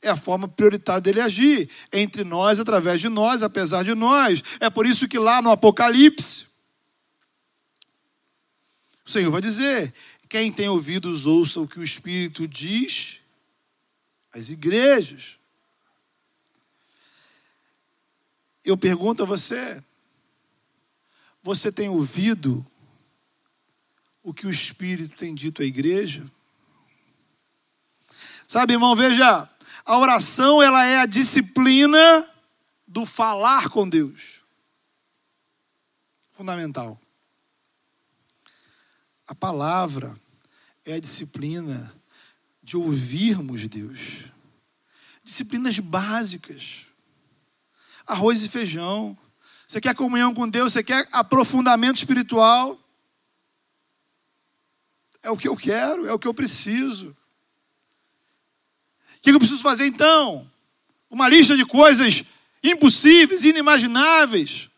É 0.00 0.08
a 0.08 0.16
forma 0.16 0.46
prioritária 0.46 1.00
dele 1.00 1.20
agir, 1.20 1.68
entre 1.92 2.22
nós, 2.22 2.60
através 2.60 3.00
de 3.00 3.08
nós, 3.08 3.42
apesar 3.42 3.82
de 3.82 3.96
nós. 3.96 4.44
É 4.60 4.70
por 4.70 4.86
isso 4.86 5.08
que 5.08 5.18
lá 5.18 5.42
no 5.42 5.50
Apocalipse, 5.50 6.46
o 9.06 9.10
Senhor 9.10 9.30
vai 9.30 9.40
dizer: 9.40 9.94
quem 10.28 10.52
tem 10.52 10.68
ouvidos, 10.68 11.26
ouça 11.26 11.60
o 11.60 11.68
que 11.68 11.78
o 11.78 11.84
Espírito 11.84 12.48
diz 12.48 13.20
às 14.32 14.50
igrejas. 14.50 15.38
Eu 18.64 18.76
pergunto 18.76 19.22
a 19.22 19.26
você: 19.26 19.82
você 21.40 21.70
tem 21.70 21.88
ouvido 21.88 22.66
o 24.24 24.34
que 24.34 24.46
o 24.46 24.50
Espírito 24.50 25.16
tem 25.16 25.32
dito 25.32 25.62
à 25.62 25.64
igreja? 25.64 26.28
Sabe, 28.48 28.72
irmão, 28.72 28.96
veja, 28.96 29.48
a 29.84 29.98
oração 29.98 30.60
ela 30.60 30.84
é 30.84 30.98
a 30.98 31.06
disciplina 31.06 32.28
do 32.86 33.06
falar 33.06 33.68
com 33.68 33.88
Deus. 33.88 34.40
Fundamental. 36.32 37.00
A 39.26 39.34
palavra 39.34 40.18
é 40.84 40.94
a 40.94 41.00
disciplina 41.00 41.92
de 42.62 42.76
ouvirmos 42.76 43.66
Deus. 43.66 44.24
Disciplinas 45.24 45.78
básicas. 45.80 46.86
Arroz 48.06 48.42
e 48.42 48.48
feijão. 48.48 49.18
Você 49.66 49.80
quer 49.80 49.96
comunhão 49.96 50.32
com 50.32 50.48
Deus? 50.48 50.72
Você 50.72 50.82
quer 50.82 51.08
aprofundamento 51.10 51.96
espiritual? 51.96 52.78
É 55.22 55.30
o 55.30 55.36
que 55.36 55.48
eu 55.48 55.56
quero, 55.56 56.06
é 56.06 56.12
o 56.12 56.18
que 56.20 56.28
eu 56.28 56.34
preciso. 56.34 57.16
O 59.16 59.20
que 59.20 59.30
eu 59.30 59.38
preciso 59.40 59.62
fazer 59.62 59.86
então? 59.86 60.48
Uma 61.10 61.28
lista 61.28 61.56
de 61.56 61.64
coisas 61.64 62.22
impossíveis, 62.62 63.42
inimagináveis. 63.42 64.70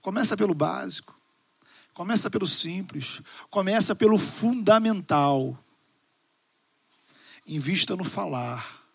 Começa 0.00 0.36
pelo 0.36 0.54
básico. 0.54 1.19
Começa 2.00 2.30
pelo 2.30 2.46
simples, 2.46 3.20
começa 3.50 3.94
pelo 3.94 4.16
fundamental. 4.16 5.62
Invista 7.46 7.94
no 7.94 8.04
falar, 8.04 8.86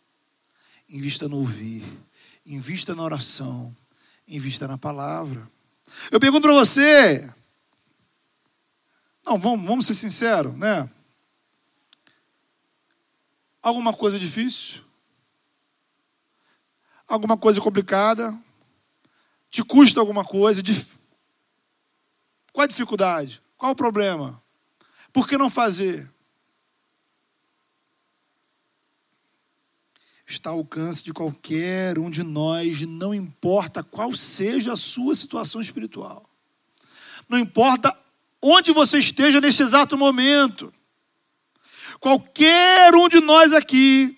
invista 0.89 1.29
no 1.29 1.37
ouvir, 1.37 1.85
invista 2.43 2.95
na 2.95 3.03
oração, 3.03 3.77
invista 4.27 4.67
na 4.67 4.75
palavra. 4.75 5.47
Eu 6.09 6.19
pergunto 6.19 6.47
para 6.47 6.53
você, 6.53 7.31
não, 9.23 9.37
vamos, 9.37 9.67
vamos 9.67 9.85
ser 9.85 9.93
sinceros, 9.93 10.57
né? 10.57 10.89
Alguma 13.61 13.93
coisa 13.93 14.19
difícil? 14.19 14.81
Alguma 17.07 17.37
coisa 17.37 17.61
complicada? 17.61 18.35
Te 19.51 19.63
custa 19.63 19.99
alguma 19.99 20.25
coisa? 20.25 20.63
Qual 22.55 22.63
a 22.63 22.67
dificuldade? 22.67 23.43
Qual 23.57 23.73
o 23.73 23.75
problema? 23.75 24.41
Por 25.11 25.27
que 25.27 25.37
não 25.37 25.49
fazer? 25.49 26.09
Está 30.25 30.51
ao 30.51 30.59
alcance 30.59 31.03
de 31.03 31.11
qualquer 31.11 31.99
um 31.99 32.09
de 32.09 32.23
nós, 32.23 32.79
não 32.87 33.13
importa 33.13 33.83
qual 33.83 34.13
seja 34.13 34.71
a 34.71 34.77
sua 34.77 35.17
situação 35.17 35.59
espiritual. 35.59 36.29
Não 37.27 37.37
importa 37.37 37.93
onde 38.41 38.71
você 38.71 38.99
esteja 38.99 39.41
nesse 39.41 39.61
exato 39.61 39.97
momento. 39.97 40.73
Qualquer 41.99 42.95
um 42.95 43.09
de 43.09 43.19
nós 43.19 43.51
aqui, 43.51 44.17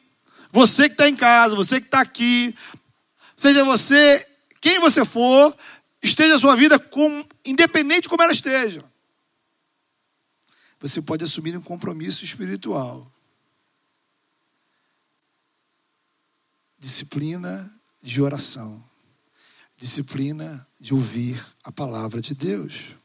você 0.52 0.88
que 0.88 0.94
está 0.94 1.10
em 1.10 1.16
casa, 1.16 1.56
você 1.56 1.82
que 1.82 1.88
está 1.88 2.02
aqui, 2.02 2.56
seja 3.36 3.64
você, 3.64 4.24
quem 4.62 4.80
você 4.80 5.04
for, 5.04 5.58
esteja 6.02 6.36
a 6.36 6.40
sua 6.40 6.56
vida 6.56 6.80
com, 6.80 7.26
independente 7.46 8.04
de 8.04 8.10
como 8.10 8.24
ela 8.24 8.32
esteja. 8.32 8.84
Você 10.80 11.02
pode 11.02 11.24
assumir 11.24 11.58
um 11.58 11.62
compromisso 11.62 12.24
espiritual. 12.24 13.12
Disciplina 16.78 17.72
de 18.02 18.22
oração. 18.22 18.84
Disciplina 19.76 20.68
de 20.80 20.94
ouvir 20.94 21.44
a 21.64 21.72
palavra 21.72 22.22
de 22.22 22.36
Deus. 22.36 22.96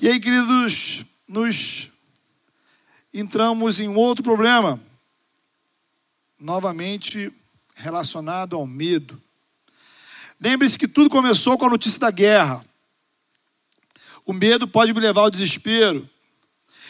E 0.00 0.08
aí, 0.08 0.20
queridos, 0.20 1.04
nos 1.26 1.90
entramos 3.12 3.78
em 3.78 3.88
outro 3.88 4.22
problema, 4.22 4.80
novamente 6.38 7.32
relacionado 7.74 8.56
ao 8.56 8.66
medo. 8.66 9.20
Lembre-se 10.42 10.76
que 10.76 10.88
tudo 10.88 11.08
começou 11.08 11.56
com 11.56 11.66
a 11.66 11.70
notícia 11.70 12.00
da 12.00 12.10
guerra. 12.10 12.64
O 14.26 14.32
medo 14.32 14.66
pode 14.66 14.92
me 14.92 14.98
levar 14.98 15.20
ao 15.20 15.30
desespero. 15.30 16.10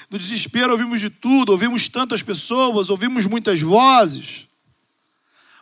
No 0.09 0.19
desespero 0.19 0.73
ouvimos 0.73 1.03
de 1.03 1.11
tudo, 1.11 1.53
ouvimos 1.53 1.87
tantas 1.87 2.23
pessoas, 2.23 2.89
ouvimos 2.89 3.27
muitas 3.27 3.61
vozes. 3.61 4.49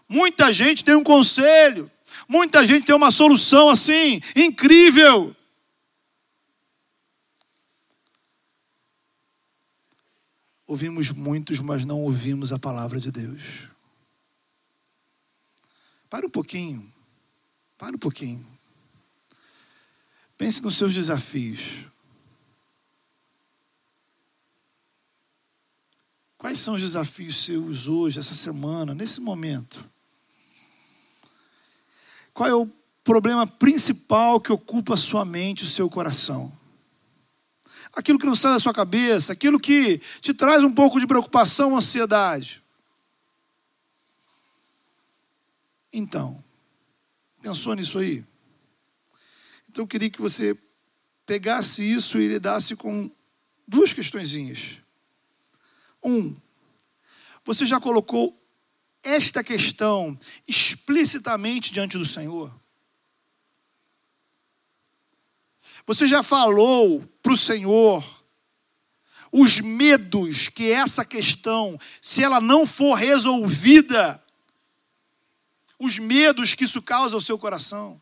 Muita 0.09 0.53
gente 0.53 0.85
tem 0.85 0.95
um 0.95 1.03
conselho, 1.03 1.91
muita 2.29 2.65
gente 2.65 2.87
tem 2.87 2.95
uma 2.95 3.11
solução 3.11 3.69
assim, 3.69 4.21
incrível. 4.37 5.35
Ouvimos 10.65 11.11
muitos, 11.11 11.59
mas 11.59 11.85
não 11.85 12.03
ouvimos 12.03 12.53
a 12.53 12.59
palavra 12.59 13.01
de 13.01 13.11
Deus. 13.11 13.43
Para 16.09 16.27
um 16.27 16.31
pouquinho, 16.31 16.93
para 17.81 17.97
um 17.97 17.99
pouquinho. 17.99 18.47
Pense 20.37 20.63
nos 20.63 20.77
seus 20.77 20.93
desafios. 20.93 21.87
Quais 26.37 26.59
são 26.59 26.75
os 26.75 26.83
desafios 26.83 27.43
seus 27.43 27.89
hoje, 27.89 28.19
essa 28.19 28.35
semana, 28.35 28.95
nesse 28.95 29.19
momento? 29.19 29.83
Qual 32.35 32.49
é 32.49 32.55
o 32.55 32.71
problema 33.03 33.47
principal 33.47 34.43
que 34.43 34.53
ocupa 34.53 34.93
a 34.93 34.99
sua 34.99 35.25
mente, 35.25 35.65
o 35.65 35.67
seu 35.67 35.89
coração? 35.89 36.53
Aquilo 37.95 38.19
que 38.19 38.27
não 38.27 38.35
sai 38.35 38.53
da 38.53 38.61
sua 38.61 38.75
cabeça, 38.75 39.33
aquilo 39.33 39.59
que 39.59 40.03
te 40.21 40.35
traz 40.35 40.63
um 40.63 40.73
pouco 40.73 41.01
de 41.01 41.07
preocupação, 41.07 41.75
ansiedade. 41.75 42.63
Então, 45.91 46.45
pensou 47.41 47.75
nisso 47.75 47.99
aí? 47.99 48.25
Então 49.69 49.85
eu 49.85 49.89
queria 49.89 50.11
que 50.11 50.21
você 50.21 50.57
pegasse 51.25 51.83
isso 51.83 52.19
e 52.19 52.29
lidasse 52.29 52.75
com 52.77 53.11
duas 53.67 53.93
questõezinhas. 53.93 54.79
Um, 56.03 56.37
você 57.45 57.65
já 57.65 57.81
colocou 57.81 58.37
esta 59.03 59.43
questão 59.43 60.19
explicitamente 60.47 61.73
diante 61.73 61.97
do 61.97 62.05
Senhor? 62.05 62.53
Você 65.87 66.07
já 66.07 66.23
falou 66.23 67.01
para 67.23 67.33
o 67.33 67.37
Senhor 67.37 68.05
os 69.33 69.61
medos 69.61 70.49
que 70.49 70.71
essa 70.71 71.05
questão, 71.05 71.79
se 72.03 72.23
ela 72.23 72.41
não 72.41 72.67
for 72.67 72.95
resolvida, 72.95 74.23
os 75.81 75.99
medos 75.99 76.55
que 76.55 76.65
isso 76.65 76.83
causa 76.83 77.17
ao 77.17 77.21
seu 77.21 77.39
coração? 77.39 78.01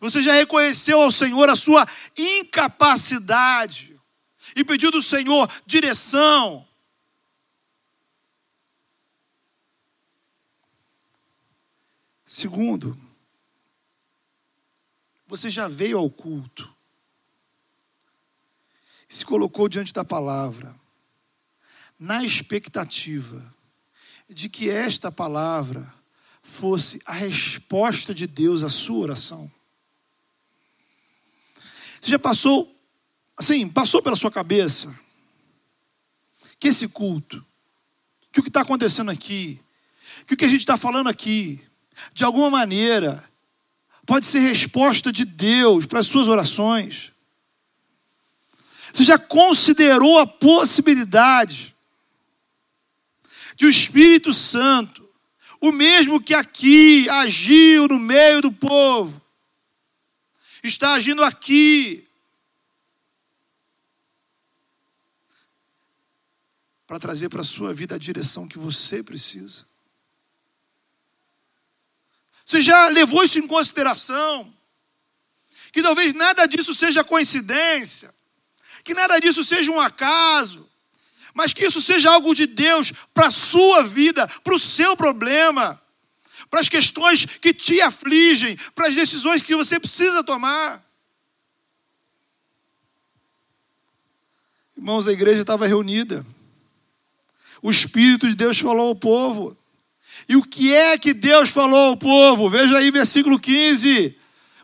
Você 0.00 0.22
já 0.22 0.32
reconheceu 0.32 1.02
ao 1.02 1.10
Senhor 1.10 1.50
a 1.50 1.54
sua 1.54 1.86
incapacidade 2.16 4.00
e 4.56 4.64
pediu 4.64 4.90
do 4.90 5.02
Senhor 5.02 5.46
direção. 5.66 6.66
Segundo, 12.24 12.98
você 15.26 15.50
já 15.50 15.68
veio 15.68 15.98
ao 15.98 16.08
culto, 16.08 16.74
se 19.08 19.24
colocou 19.24 19.68
diante 19.68 19.92
da 19.92 20.04
palavra, 20.04 20.74
na 21.98 22.24
expectativa 22.24 23.54
de 24.30 24.48
que 24.48 24.70
esta 24.70 25.10
palavra 25.10 25.92
fosse 26.42 27.00
a 27.04 27.12
resposta 27.12 28.14
de 28.14 28.26
Deus 28.26 28.62
à 28.62 28.68
sua 28.68 28.98
oração. 28.98 29.50
Você 32.00 32.10
já 32.10 32.18
passou 32.18 32.74
assim, 33.36 33.68
passou 33.68 34.02
pela 34.02 34.16
sua 34.16 34.30
cabeça 34.30 34.94
que 36.58 36.68
esse 36.68 36.86
culto, 36.86 37.44
que 38.30 38.40
o 38.40 38.42
que 38.42 38.50
está 38.50 38.60
acontecendo 38.60 39.10
aqui, 39.10 39.60
que 40.26 40.34
o 40.34 40.36
que 40.36 40.44
a 40.44 40.48
gente 40.48 40.60
está 40.60 40.76
falando 40.76 41.08
aqui, 41.08 41.60
de 42.12 42.22
alguma 42.22 42.50
maneira, 42.50 43.24
pode 44.06 44.26
ser 44.26 44.40
resposta 44.40 45.10
de 45.10 45.24
Deus 45.24 45.86
para 45.86 46.00
as 46.00 46.06
suas 46.06 46.28
orações. 46.28 47.12
Você 48.92 49.04
já 49.04 49.18
considerou 49.18 50.18
a 50.18 50.26
possibilidade 50.26 51.74
de 53.60 53.66
o 53.66 53.68
Espírito 53.68 54.32
Santo, 54.32 55.06
o 55.60 55.70
mesmo 55.70 56.18
que 56.18 56.32
aqui 56.32 57.06
agiu 57.10 57.86
no 57.88 57.98
meio 57.98 58.40
do 58.40 58.50
povo, 58.50 59.20
está 60.64 60.94
agindo 60.94 61.22
aqui 61.22 62.08
para 66.86 66.98
trazer 66.98 67.28
para 67.28 67.42
a 67.42 67.44
sua 67.44 67.74
vida 67.74 67.96
a 67.96 67.98
direção 67.98 68.48
que 68.48 68.58
você 68.58 69.02
precisa. 69.02 69.66
Você 72.46 72.62
já 72.62 72.88
levou 72.88 73.22
isso 73.22 73.38
em 73.38 73.46
consideração? 73.46 74.50
Que 75.70 75.82
talvez 75.82 76.14
nada 76.14 76.46
disso 76.46 76.74
seja 76.74 77.04
coincidência, 77.04 78.14
que 78.82 78.94
nada 78.94 79.18
disso 79.18 79.44
seja 79.44 79.70
um 79.70 79.78
acaso, 79.78 80.69
mas 81.34 81.52
que 81.52 81.64
isso 81.64 81.80
seja 81.80 82.10
algo 82.10 82.34
de 82.34 82.46
Deus 82.46 82.92
para 83.12 83.26
a 83.26 83.30
sua 83.30 83.82
vida, 83.82 84.26
para 84.42 84.54
o 84.54 84.58
seu 84.58 84.96
problema, 84.96 85.80
para 86.48 86.60
as 86.60 86.68
questões 86.68 87.24
que 87.24 87.52
te 87.54 87.80
afligem, 87.80 88.56
para 88.74 88.88
as 88.88 88.94
decisões 88.94 89.42
que 89.42 89.54
você 89.54 89.78
precisa 89.78 90.24
tomar. 90.24 90.84
Irmãos, 94.76 95.06
a 95.06 95.12
igreja 95.12 95.42
estava 95.42 95.66
reunida 95.66 96.24
o 97.62 97.70
Espírito 97.70 98.28
de 98.28 98.34
Deus 98.34 98.58
falou 98.58 98.88
ao 98.88 98.96
povo. 98.96 99.56
E 100.28 100.36
o 100.36 100.42
que 100.42 100.74
é 100.74 100.96
que 100.96 101.12
Deus 101.12 101.50
falou 101.50 101.90
ao 101.90 101.96
povo? 101.96 102.48
Veja 102.48 102.78
aí, 102.78 102.90
versículo 102.90 103.38
15. 103.38 104.16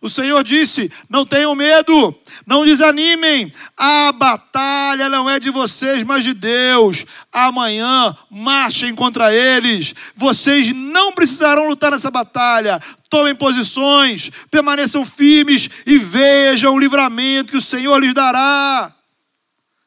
O 0.06 0.08
Senhor 0.08 0.44
disse: 0.44 0.88
Não 1.10 1.26
tenham 1.26 1.52
medo, 1.52 2.14
não 2.46 2.64
desanimem, 2.64 3.52
a 3.76 4.12
batalha 4.12 5.08
não 5.08 5.28
é 5.28 5.40
de 5.40 5.50
vocês, 5.50 6.04
mas 6.04 6.22
de 6.22 6.32
Deus. 6.32 7.04
Amanhã 7.32 8.16
marchem 8.30 8.94
contra 8.94 9.34
eles. 9.34 9.94
Vocês 10.14 10.72
não 10.72 11.12
precisarão 11.12 11.66
lutar 11.66 11.90
nessa 11.90 12.08
batalha. 12.08 12.80
Tomem 13.10 13.34
posições, 13.34 14.30
permaneçam 14.48 15.04
firmes 15.04 15.68
e 15.84 15.98
vejam 15.98 16.72
o 16.72 16.78
livramento 16.78 17.50
que 17.50 17.58
o 17.58 17.62
Senhor 17.62 17.98
lhes 17.98 18.14
dará. 18.14 18.94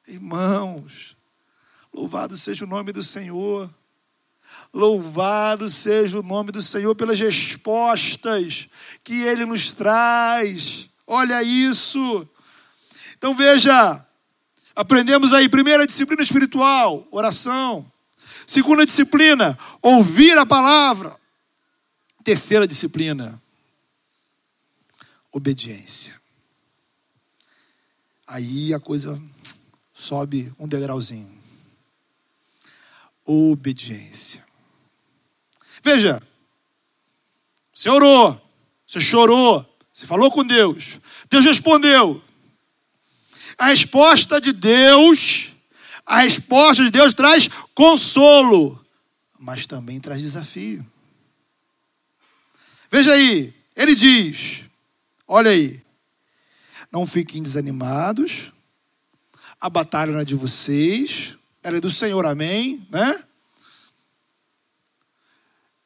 Irmãos, 0.05 1.15
Louvado 1.93 2.35
seja 2.35 2.65
o 2.65 2.67
nome 2.67 2.91
do 2.91 3.01
Senhor. 3.01 3.69
Louvado 4.73 5.67
seja 5.67 6.19
o 6.19 6.23
nome 6.23 6.51
do 6.51 6.61
Senhor 6.61 6.93
pelas 6.95 7.19
respostas 7.19 8.67
que 9.03 9.21
Ele 9.21 9.45
nos 9.45 9.73
traz. 9.73 10.89
Olha 11.07 11.41
isso. 11.41 12.27
Então 13.17 13.33
veja, 13.35 14.05
aprendemos 14.75 15.33
aí, 15.33 15.49
primeira 15.49 15.87
disciplina 15.87 16.21
espiritual, 16.21 17.07
oração. 17.11 17.91
Segunda 18.45 18.85
disciplina, 18.85 19.57
ouvir 19.81 20.37
a 20.37 20.45
palavra. 20.45 21.17
Terceira 22.23 22.67
disciplina, 22.67 23.41
obediência. 25.31 26.19
Aí 28.27 28.73
a 28.73 28.79
coisa 28.79 29.19
sobe 29.93 30.53
um 30.59 30.67
degrauzinho 30.67 31.39
obediência. 33.29 34.43
Veja, 35.83 36.21
você 37.73 37.89
orou, 37.89 38.39
você 38.85 38.99
chorou, 38.99 39.65
você 39.93 40.05
falou 40.05 40.29
com 40.31 40.45
Deus, 40.45 40.99
Deus 41.29 41.45
respondeu. 41.45 42.21
A 43.57 43.67
resposta 43.67 44.39
de 44.39 44.53
Deus, 44.53 45.51
a 46.05 46.19
resposta 46.19 46.83
de 46.83 46.91
Deus 46.91 47.13
traz 47.13 47.49
consolo, 47.73 48.83
mas 49.37 49.65
também 49.67 49.99
traz 49.99 50.21
desafio. 50.21 50.85
Veja 52.91 53.13
aí, 53.13 53.53
ele 53.75 53.95
diz: 53.95 54.63
olha 55.27 55.51
aí, 55.51 55.81
não 56.91 57.05
fiquem 57.05 57.41
desanimados, 57.41 58.51
a 59.59 59.69
batalha 59.69 60.11
não 60.11 60.19
é 60.19 60.25
de 60.25 60.35
vocês, 60.35 61.35
ela 61.61 61.77
é 61.77 61.81
do 61.81 61.91
Senhor, 61.91 62.25
amém? 62.25 62.85
Né? 62.89 63.23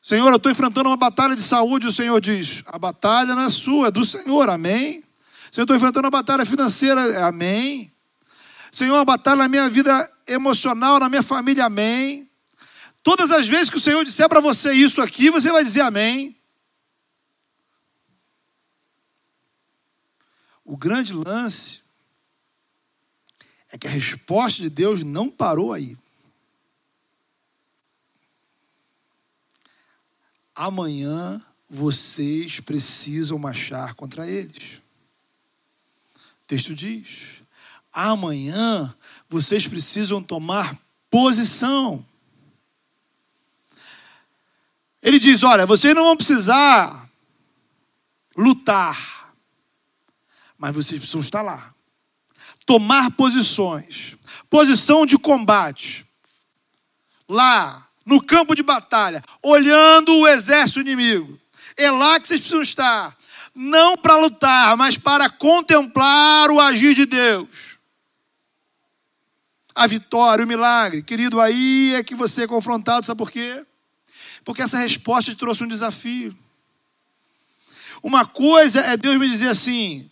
Senhor, 0.03 0.29
eu 0.29 0.35
estou 0.35 0.51
enfrentando 0.51 0.89
uma 0.89 0.97
batalha 0.97 1.33
de 1.33 1.41
saúde. 1.41 1.87
O 1.87 1.91
Senhor 1.91 2.19
diz: 2.19 2.61
a 2.65 2.77
batalha 2.77 3.33
não 3.33 3.43
é 3.43 3.49
sua, 3.49 3.87
é 3.87 3.91
do 3.91 4.03
Senhor, 4.03 4.49
amém? 4.49 5.01
Senhor, 5.49 5.63
estou 5.63 5.77
enfrentando 5.77 6.05
uma 6.05 6.11
batalha 6.11 6.45
financeira, 6.45 7.25
amém? 7.25 7.89
Senhor, 8.69 8.95
uma 8.95 9.05
batalha 9.05 9.37
na 9.37 9.47
minha 9.47 9.69
vida 9.69 10.11
emocional, 10.27 10.99
na 10.99 11.07
minha 11.07 11.23
família, 11.23 11.65
amém? 11.65 12.29
Todas 13.01 13.31
as 13.31 13.47
vezes 13.47 13.69
que 13.69 13.77
o 13.77 13.79
Senhor 13.79 14.03
disser 14.03 14.27
para 14.27 14.41
você 14.41 14.73
isso 14.73 15.01
aqui, 15.01 15.29
você 15.29 15.49
vai 15.53 15.63
dizer 15.63 15.81
amém. 15.81 16.35
O 20.65 20.75
grande 20.75 21.13
lance 21.13 21.81
é 23.71 23.77
que 23.77 23.87
a 23.87 23.89
resposta 23.89 24.61
de 24.61 24.69
Deus 24.69 25.01
não 25.01 25.29
parou 25.29 25.71
aí. 25.71 25.95
Amanhã 30.55 31.41
vocês 31.69 32.59
precisam 32.59 33.37
marchar 33.39 33.95
contra 33.95 34.27
eles. 34.27 34.81
O 36.15 36.45
texto 36.47 36.75
diz: 36.75 37.41
amanhã 37.91 38.93
vocês 39.29 39.67
precisam 39.67 40.21
tomar 40.21 40.77
posição. 41.09 42.05
Ele 45.01 45.19
diz: 45.19 45.43
olha, 45.43 45.65
vocês 45.65 45.93
não 45.95 46.03
vão 46.03 46.17
precisar 46.17 47.09
lutar, 48.35 49.33
mas 50.57 50.73
vocês 50.73 50.99
precisam 50.99 51.21
estar 51.21 51.41
lá. 51.41 51.73
Tomar 52.65 53.11
posições, 53.11 54.15
posição 54.49 55.05
de 55.05 55.17
combate. 55.17 56.05
Lá, 57.27 57.82
no 58.05 58.21
campo 58.21 58.55
de 58.55 58.63
batalha, 58.63 59.23
olhando 59.41 60.17
o 60.17 60.27
exército 60.27 60.79
inimigo. 60.79 61.39
É 61.77 61.89
lá 61.89 62.19
que 62.19 62.27
vocês 62.27 62.39
precisam 62.39 62.61
estar. 62.61 63.17
Não 63.55 63.95
para 63.95 64.17
lutar, 64.17 64.75
mas 64.75 64.97
para 64.97 65.29
contemplar 65.29 66.49
o 66.49 66.59
agir 66.59 66.95
de 66.95 67.05
Deus. 67.05 67.77
A 69.75 69.87
vitória, 69.87 70.43
o 70.43 70.47
milagre. 70.47 71.03
Querido, 71.03 71.39
aí 71.39 71.93
é 71.95 72.03
que 72.03 72.15
você 72.15 72.43
é 72.43 72.47
confrontado, 72.47 73.05
sabe 73.05 73.17
por 73.17 73.31
quê? 73.31 73.65
Porque 74.43 74.61
essa 74.61 74.77
resposta 74.77 75.31
te 75.31 75.37
trouxe 75.37 75.63
um 75.63 75.67
desafio. 75.67 76.37
Uma 78.01 78.25
coisa 78.25 78.81
é 78.81 78.97
Deus 78.97 79.17
me 79.17 79.29
dizer 79.29 79.47
assim: 79.47 80.09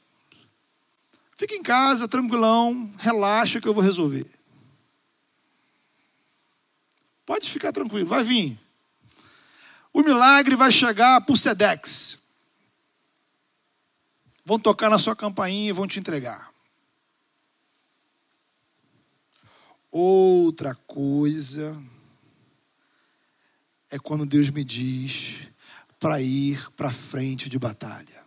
fica 1.36 1.54
em 1.54 1.62
casa, 1.62 2.08
tranquilão, 2.08 2.90
relaxa 2.98 3.60
que 3.60 3.68
eu 3.68 3.74
vou 3.74 3.84
resolver. 3.84 4.26
Pode 7.32 7.50
ficar 7.50 7.72
tranquilo, 7.72 8.06
vai 8.06 8.26
vir. 8.26 8.60
O 9.94 10.02
milagre 10.02 10.54
vai 10.54 10.70
chegar 10.70 11.22
por 11.22 11.38
Sedex. 11.38 12.20
Vão 14.44 14.60
tocar 14.60 14.90
na 14.90 15.00
sua 15.00 15.16
campainha 15.16 15.70
e 15.70 15.72
vão 15.72 15.88
te 15.88 15.98
entregar. 15.98 16.52
Outra 19.90 20.76
coisa 20.76 21.82
é 23.90 23.98
quando 23.98 24.26
Deus 24.26 24.50
me 24.50 24.66
diz 24.66 25.38
para 26.02 26.22
ir 26.22 26.70
para 26.72 26.92
frente 26.92 27.48
de 27.48 27.58
batalha. 27.58 28.26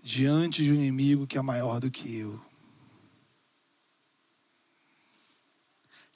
Diante 0.00 0.62
de 0.62 0.70
um 0.70 0.76
inimigo 0.76 1.26
que 1.26 1.36
é 1.36 1.42
maior 1.42 1.80
do 1.80 1.90
que 1.90 2.16
eu. 2.16 2.53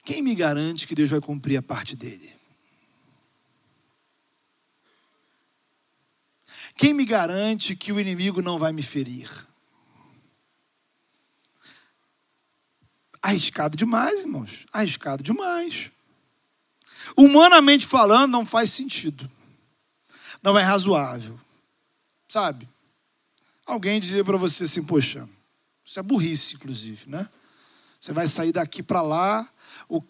Quem 0.09 0.23
me 0.23 0.35
garante 0.35 0.89
que 0.89 0.95
Deus 0.95 1.11
vai 1.11 1.21
cumprir 1.21 1.59
a 1.59 1.63
parte 1.63 1.95
dele? 1.95 2.35
Quem 6.75 6.95
me 6.95 7.05
garante 7.05 7.77
que 7.77 7.93
o 7.93 8.01
inimigo 8.01 8.41
não 8.41 8.59
vai 8.59 8.73
me 8.73 8.83
ferir? 8.83 9.31
Arriscado 13.21 13.77
demais, 13.77 14.21
irmãos. 14.21 14.65
Arriscado 14.73 15.23
demais. 15.23 15.91
Humanamente 17.15 17.87
falando, 17.87 18.33
não 18.33 18.47
faz 18.47 18.73
sentido. 18.73 19.31
Não 20.43 20.59
é 20.59 20.63
razoável. 20.63 21.39
Sabe? 22.31 22.67
Alguém 23.67 24.01
dizer 24.01 24.25
para 24.25 24.39
você 24.39 24.65
assim, 24.65 24.83
poxa, 24.83 25.29
isso 25.85 26.01
é 26.01 26.03
burrice, 26.03 26.55
inclusive, 26.55 27.07
né? 27.11 27.29
Você 28.01 28.13
vai 28.13 28.27
sair 28.29 28.53
daqui 28.53 28.83
para 28.83 29.03
lá, 29.03 29.49
o, 29.89 30.03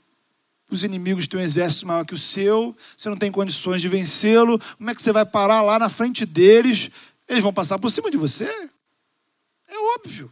os 0.70 0.84
inimigos 0.84 1.26
têm 1.26 1.40
um 1.40 1.42
exército 1.42 1.86
maior 1.86 2.04
que 2.04 2.14
o 2.14 2.18
seu, 2.18 2.76
você 2.96 3.08
não 3.08 3.16
tem 3.16 3.32
condições 3.32 3.80
de 3.80 3.88
vencê-lo, 3.88 4.58
como 4.76 4.90
é 4.90 4.94
que 4.94 5.00
você 5.00 5.12
vai 5.12 5.24
parar 5.24 5.62
lá 5.62 5.78
na 5.78 5.88
frente 5.88 6.26
deles? 6.26 6.90
Eles 7.26 7.42
vão 7.42 7.52
passar 7.52 7.78
por 7.78 7.90
cima 7.90 8.10
de 8.10 8.16
você? 8.16 8.44
É 9.68 9.78
óbvio. 9.96 10.30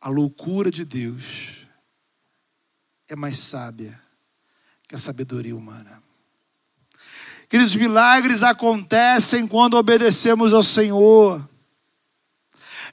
A 0.00 0.08
loucura 0.08 0.70
de 0.70 0.84
Deus 0.84 1.66
é 3.08 3.16
mais 3.16 3.38
sábia 3.38 4.00
que 4.86 4.94
a 4.94 4.98
sabedoria 4.98 5.56
humana. 5.56 6.02
Queridos, 7.48 7.74
milagres 7.74 8.42
acontecem 8.42 9.46
quando 9.46 9.74
obedecemos 9.74 10.52
ao 10.52 10.62
Senhor 10.62 11.48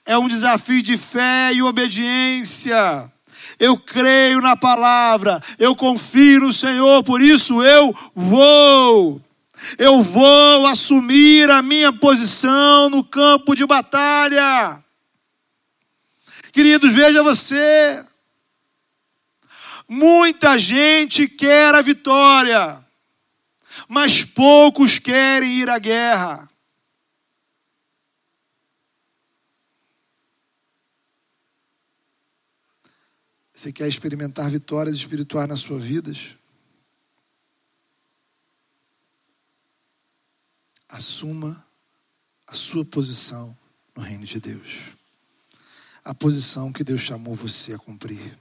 é 0.06 0.18
um 0.18 0.28
desafio 0.28 0.84
de 0.84 0.98
fé 0.98 1.52
e 1.54 1.64
obediência. 1.64 3.12
Eu 3.60 3.78
creio 3.78 4.42
na 4.42 4.56
palavra, 4.56 5.42
eu 5.58 5.76
confio 5.76 6.42
no 6.42 6.54
Senhor, 6.54 7.04
por 7.04 7.22
isso 7.22 7.64
eu 7.64 7.94
vou. 8.14 9.22
Eu 9.78 10.04
vou 10.04 10.68
assumir 10.68 11.50
a 11.50 11.62
minha 11.62 11.92
posição 11.92 12.90
no 12.90 13.04
campo 13.04 13.56
de 13.56 13.66
batalha. 13.66 14.84
Queridos, 16.52 16.94
veja 16.94 17.24
você. 17.24 18.06
Muita 19.88 20.58
gente 20.58 21.28
quer 21.28 21.74
a 21.74 21.82
vitória, 21.82 22.84
mas 23.88 24.26
poucos 24.26 25.00
querem 25.00 25.54
ir 25.54 25.70
à 25.70 25.80
guerra. 25.80 26.50
Você 33.56 33.72
quer 33.72 33.88
experimentar 33.88 34.50
vitórias 34.50 34.98
espirituais 34.98 35.48
nas 35.48 35.62
suas 35.62 35.82
vidas? 35.82 36.36
Assuma 40.90 41.66
a 42.46 42.54
sua 42.54 42.84
posição 42.84 43.58
no 43.96 44.04
reino 44.04 44.26
de 44.26 44.42
Deus. 44.42 44.74
A 46.04 46.14
posição 46.14 46.74
que 46.74 46.84
Deus 46.84 47.00
chamou 47.00 47.34
você 47.34 47.74
a 47.74 47.78
cumprir. 47.78 48.38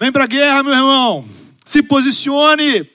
Vem 0.00 0.10
para 0.10 0.24
a 0.24 0.26
guerra, 0.26 0.62
meu 0.62 0.72
irmão. 0.72 1.28
Se 1.66 1.82
posicione. 1.82 2.90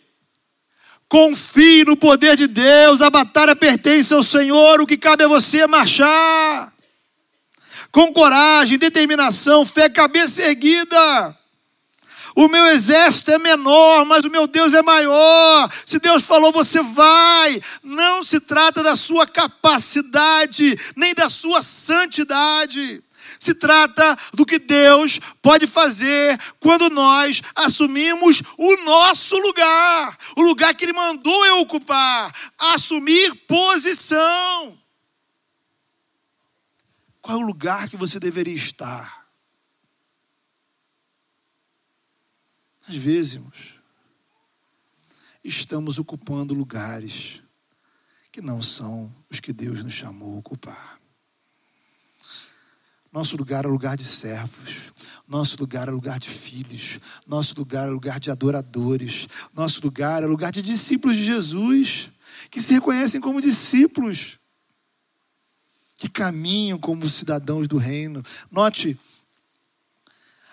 Confie 1.07 1.85
no 1.85 1.95
poder 1.95 2.35
de 2.35 2.47
Deus. 2.47 3.01
A 3.01 3.11
batalha 3.11 3.55
pertence 3.55 4.15
ao 4.15 4.23
Senhor. 4.23 4.81
O 4.81 4.87
que 4.87 4.97
cabe 4.97 5.23
a 5.23 5.27
você 5.27 5.59
é 5.59 5.67
marchar 5.67 6.75
com 7.91 8.13
coragem, 8.13 8.77
determinação, 8.77 9.65
fé, 9.65 9.89
cabeça 9.89 10.41
erguida. 10.41 11.37
O 12.35 12.47
meu 12.47 12.67
exército 12.67 13.31
é 13.31 13.39
menor, 13.39 14.05
mas 14.05 14.23
o 14.23 14.29
meu 14.29 14.45
Deus 14.45 14.75
é 14.75 14.83
maior. 14.83 15.71
Se 15.87 15.97
Deus 15.97 16.21
falou, 16.21 16.51
você 16.51 16.83
vai. 16.83 17.59
Não 17.81 18.23
se 18.23 18.39
trata 18.39 18.83
da 18.83 18.95
sua 18.95 19.25
capacidade, 19.25 20.77
nem 20.95 21.15
da 21.15 21.29
sua 21.29 21.63
santidade. 21.63 23.03
Se 23.39 23.55
trata 23.55 24.15
do 24.35 24.45
que 24.45 24.59
Deus 24.59 25.19
pode 25.41 25.65
fazer 25.65 26.39
quando 26.59 26.91
nós 26.91 27.41
assumimos 27.55 28.43
o 28.55 28.77
nosso 28.83 29.35
lugar, 29.39 30.15
o 30.35 30.41
lugar 30.43 30.75
que 30.75 30.85
Ele 30.85 30.93
mandou 30.93 31.43
eu 31.43 31.59
ocupar, 31.59 32.31
assumir 32.57 33.33
posição. 33.47 34.77
Qual 37.27 37.41
é 37.41 37.43
o 37.43 37.45
lugar 37.45 37.89
que 37.89 37.97
você 37.97 38.21
deveria 38.21 38.55
estar? 38.55 39.27
Às 42.87 42.95
vezes, 42.95 43.33
irmãos, 43.33 43.81
estamos 45.43 45.99
ocupando 45.99 46.53
lugares 46.53 47.41
que 48.31 48.39
não 48.39 48.61
são 48.61 49.13
os 49.29 49.41
que 49.41 49.51
Deus 49.51 49.83
nos 49.83 49.93
chamou 49.93 50.35
a 50.35 50.39
ocupar. 50.39 51.01
Nosso 53.11 53.35
lugar 53.35 53.65
é 53.65 53.67
lugar 53.67 53.97
de 53.97 54.05
servos, 54.05 54.93
nosso 55.27 55.57
lugar 55.59 55.89
é 55.89 55.91
lugar 55.91 56.19
de 56.19 56.29
filhos, 56.29 56.97
nosso 57.27 57.53
lugar 57.57 57.89
é 57.89 57.91
lugar 57.91 58.21
de 58.21 58.31
adoradores, 58.31 59.27
nosso 59.53 59.81
lugar 59.81 60.23
é 60.23 60.25
lugar 60.25 60.53
de 60.53 60.61
discípulos 60.61 61.17
de 61.17 61.25
Jesus, 61.25 62.09
que 62.49 62.61
se 62.61 62.73
reconhecem 62.73 63.19
como 63.19 63.41
discípulos 63.41 64.39
que 65.97 66.07
caminham 66.07 66.77
como 66.77 67.09
cidadãos 67.09 67.67
do 67.67 67.77
reino. 67.77 68.23
Note, 68.51 68.97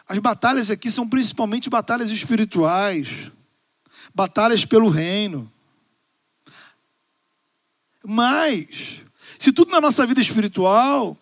as 0.08 0.18
batalhas 0.18 0.70
aqui 0.70 0.90
são 0.90 1.08
principalmente 1.08 1.68
batalhas 1.68 2.10
espirituais, 2.10 3.30
batalhas 4.14 4.64
pelo 4.64 4.88
reino. 4.88 5.50
Mas, 8.02 9.02
se 9.38 9.52
tudo 9.52 9.70
na 9.70 9.80
nossa 9.80 10.06
vida 10.06 10.20
espiritual, 10.20 11.16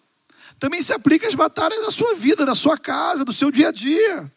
também 0.58 0.82
se 0.82 0.92
aplica 0.92 1.26
às 1.26 1.34
batalhas 1.34 1.80
da 1.80 1.90
sua 1.90 2.14
vida, 2.14 2.46
da 2.46 2.54
sua 2.54 2.78
casa, 2.78 3.24
do 3.24 3.32
seu 3.32 3.50
dia 3.50 3.68
a 3.68 3.72
dia. 3.72 4.30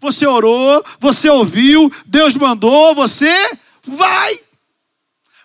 Você 0.00 0.26
orou, 0.26 0.84
você 0.98 1.28
ouviu, 1.28 1.92
Deus 2.06 2.36
mandou, 2.36 2.94
você 2.94 3.32
vai. 3.84 4.40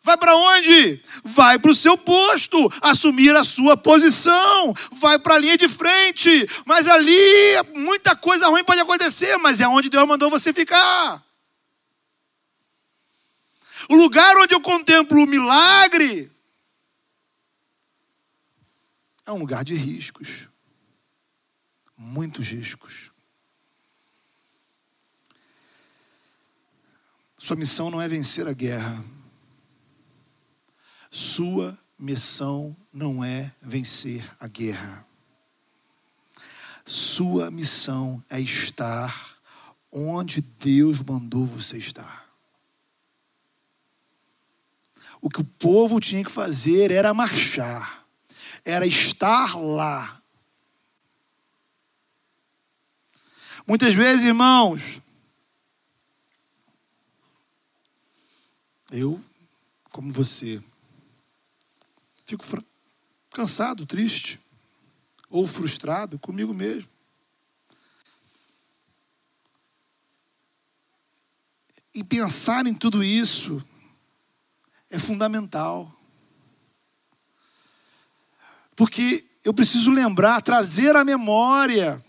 Vai 0.08 0.16
para 0.16 0.38
onde? 0.38 1.03
Vai 1.22 1.60
para 1.60 1.70
o 1.70 1.76
seu 1.76 1.97
posto, 1.97 2.58
assumir 2.82 3.36
a 3.36 3.43
sua 3.43 3.76
posição, 3.76 4.74
vai 4.93 5.20
para 5.20 5.34
a 5.34 5.38
linha 5.38 5.58
de 5.58 5.68
frente. 5.68 6.47
Mas 6.66 6.88
ali 6.88 7.12
muita 7.76 8.16
coisa 8.16 8.47
ruim 8.47 8.64
pode 8.64 8.80
acontecer, 8.80 9.36
mas 9.36 9.60
é 9.60 9.68
onde 9.68 9.89
Deus 9.89 10.08
mandou 10.08 10.30
você 10.30 10.53
ficar. 10.53 11.22
O 13.89 13.95
lugar 13.95 14.38
onde 14.38 14.55
eu 14.55 14.62
contemplo 14.62 15.22
o 15.22 15.28
milagre 15.28 16.32
é 19.26 19.32
um 19.34 19.39
lugar 19.39 19.66
de 19.66 19.76
riscos. 19.76 20.47
Muitos 21.97 22.47
riscos. 22.47 23.12
Sua 27.38 27.58
missão 27.58 27.91
não 27.91 28.01
é 28.01 28.08
vencer 28.08 28.47
a 28.47 28.53
guerra. 28.53 29.03
Sua 31.18 31.76
missão 31.97 32.78
não 32.93 33.24
é 33.24 33.51
vencer 33.59 34.32
a 34.39 34.47
guerra. 34.47 35.03
Sua 36.86 37.49
missão 37.49 38.24
é 38.30 38.39
estar 38.39 39.39
onde 39.91 40.41
Deus 40.41 41.01
mandou 41.01 41.43
você 41.43 41.80
estar. 41.80 42.32
O 45.20 45.28
que 45.28 45.41
o 45.41 45.43
povo 45.43 45.99
tinha 45.99 46.24
que 46.24 46.32
fazer 46.32 46.91
era 46.91 47.11
marchar, 47.15 48.05
era 48.63 48.86
estar 48.86 49.59
lá. 49.59 50.22
Muitas 53.65 53.95
vezes, 53.95 54.24
irmãos, 54.24 55.01
eu, 58.91 59.20
como 59.91 60.13
você, 60.13 60.61
fico 62.28 62.44
cansado, 63.32 63.86
triste 63.86 64.38
ou 65.30 65.48
frustrado 65.48 66.20
comigo 66.20 66.54
mesmo. 66.54 66.90
E 71.94 72.04
pensar 72.04 72.68
em 72.68 72.76
tudo 72.76 73.02
isso 73.04 73.64
é 74.90 75.00
fundamental. 75.00 75.92
Porque 78.76 79.26
eu 79.44 79.54
preciso 79.54 79.90
lembrar, 79.90 80.42
trazer 80.42 80.96
à 80.98 81.06
memória 81.06 82.04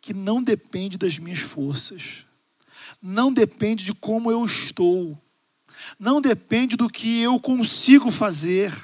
que 0.00 0.14
não 0.14 0.42
depende 0.42 0.96
das 0.96 1.18
minhas 1.18 1.38
forças, 1.38 2.24
não 3.00 3.30
depende 3.30 3.84
de 3.84 3.94
como 3.94 4.30
eu 4.30 4.44
estou, 4.44 5.16
não 5.98 6.20
depende 6.20 6.76
do 6.76 6.88
que 6.88 7.20
eu 7.20 7.38
consigo 7.40 8.10
fazer, 8.10 8.76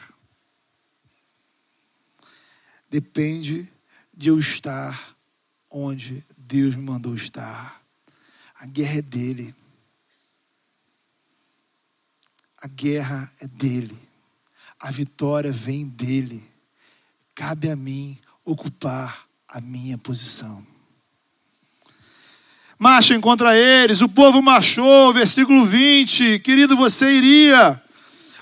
depende 2.91 3.71
de 4.15 4.29
eu 4.29 4.39
estar 4.39 5.17
onde 5.71 6.25
Deus 6.37 6.75
me 6.75 6.83
mandou 6.83 7.15
estar. 7.15 7.83
A 8.59 8.65
guerra 8.65 8.99
é 8.99 9.03
dele. 9.03 9.55
A 12.59 12.67
guerra 12.67 13.31
é 13.41 13.47
dele. 13.47 13.99
A 14.81 14.91
vitória 14.91 15.53
vem 15.53 15.87
dele. 15.87 16.43
Cabe 17.35 17.71
a 17.71 17.77
mim 17.77 18.19
ocupar 18.45 19.29
a 19.47 19.61
minha 19.61 19.99
posição. 19.99 20.67
Marchem 22.79 23.21
contra 23.21 23.57
eles, 23.57 24.01
o 24.01 24.09
povo 24.09 24.43
marchou, 24.43 25.13
versículo 25.13 25.65
20. 25.65 26.41
Querido, 26.41 26.77
você 26.77 27.11
iria? 27.11 27.83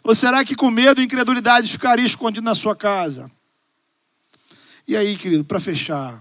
Ou 0.02 0.14
será 0.14 0.44
que 0.44 0.54
com 0.54 0.70
medo 0.70 1.00
e 1.00 1.04
incredulidade 1.04 1.70
ficaria 1.70 2.04
escondido 2.04 2.44
na 2.44 2.54
sua 2.54 2.74
casa? 2.74 3.30
E 4.86 4.96
aí, 4.96 5.16
querido, 5.16 5.44
para 5.44 5.60
fechar, 5.60 6.20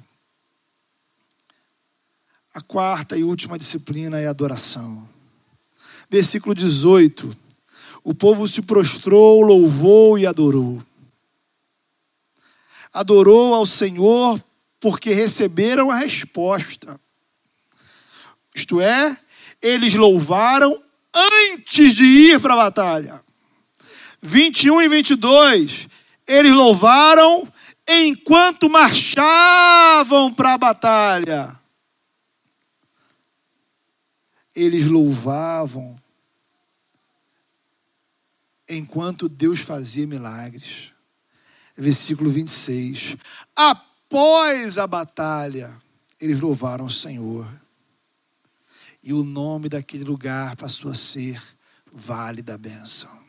a 2.54 2.62
quarta 2.62 3.18
e 3.18 3.24
última 3.24 3.58
disciplina 3.58 4.20
é 4.20 4.28
adoração. 4.28 5.10
Versículo 6.10 6.54
18 6.54 7.44
o 8.04 8.14
povo 8.14 8.48
se 8.48 8.62
prostrou, 8.62 9.42
louvou 9.42 10.20
e 10.20 10.28
adorou. 10.28 10.84
Adorou 12.92 13.54
ao 13.54 13.66
Senhor 13.66 14.44
porque 14.80 15.14
receberam 15.14 15.90
a 15.90 15.96
resposta. 15.96 17.00
Isto 18.56 18.80
é, 18.80 19.18
eles 19.62 19.94
louvaram 19.94 20.82
antes 21.14 21.94
de 21.94 22.04
ir 22.04 22.40
para 22.40 22.54
a 22.54 22.58
batalha. 22.58 23.24
21 24.22 24.82
e 24.82 24.88
22, 24.88 25.88
eles 26.28 26.54
louvaram 26.54 27.52
enquanto 27.88 28.70
marchavam 28.70 30.34
para 30.34 30.54
a 30.54 30.58
batalha. 30.58 31.60
Eles 34.56 34.88
louvavam 34.88 36.00
enquanto 38.70 39.28
Deus 39.28 39.60
fazia 39.60 40.08
milagres. 40.08 40.92
Versículo 41.76 42.30
26. 42.30 43.18
Após 43.56 44.78
a 44.78 44.86
batalha, 44.86 45.76
eles 46.22 46.40
louvaram 46.40 46.86
o 46.86 46.92
Senhor. 46.92 47.48
E 49.04 49.14
o 49.14 49.24
nome 49.24 49.68
daquele 49.68 50.04
lugar 50.04 50.56
passou 50.56 50.90
a 50.90 50.96
ser 50.96 51.42
Vale 51.92 52.42
da 52.42 52.58
Bênção. 52.58 53.22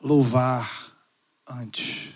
Louvar 0.00 0.92
antes, 1.46 2.14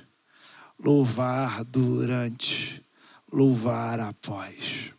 louvar 0.78 1.64
durante, 1.64 2.84
louvar 3.30 3.98
após. 4.00 4.94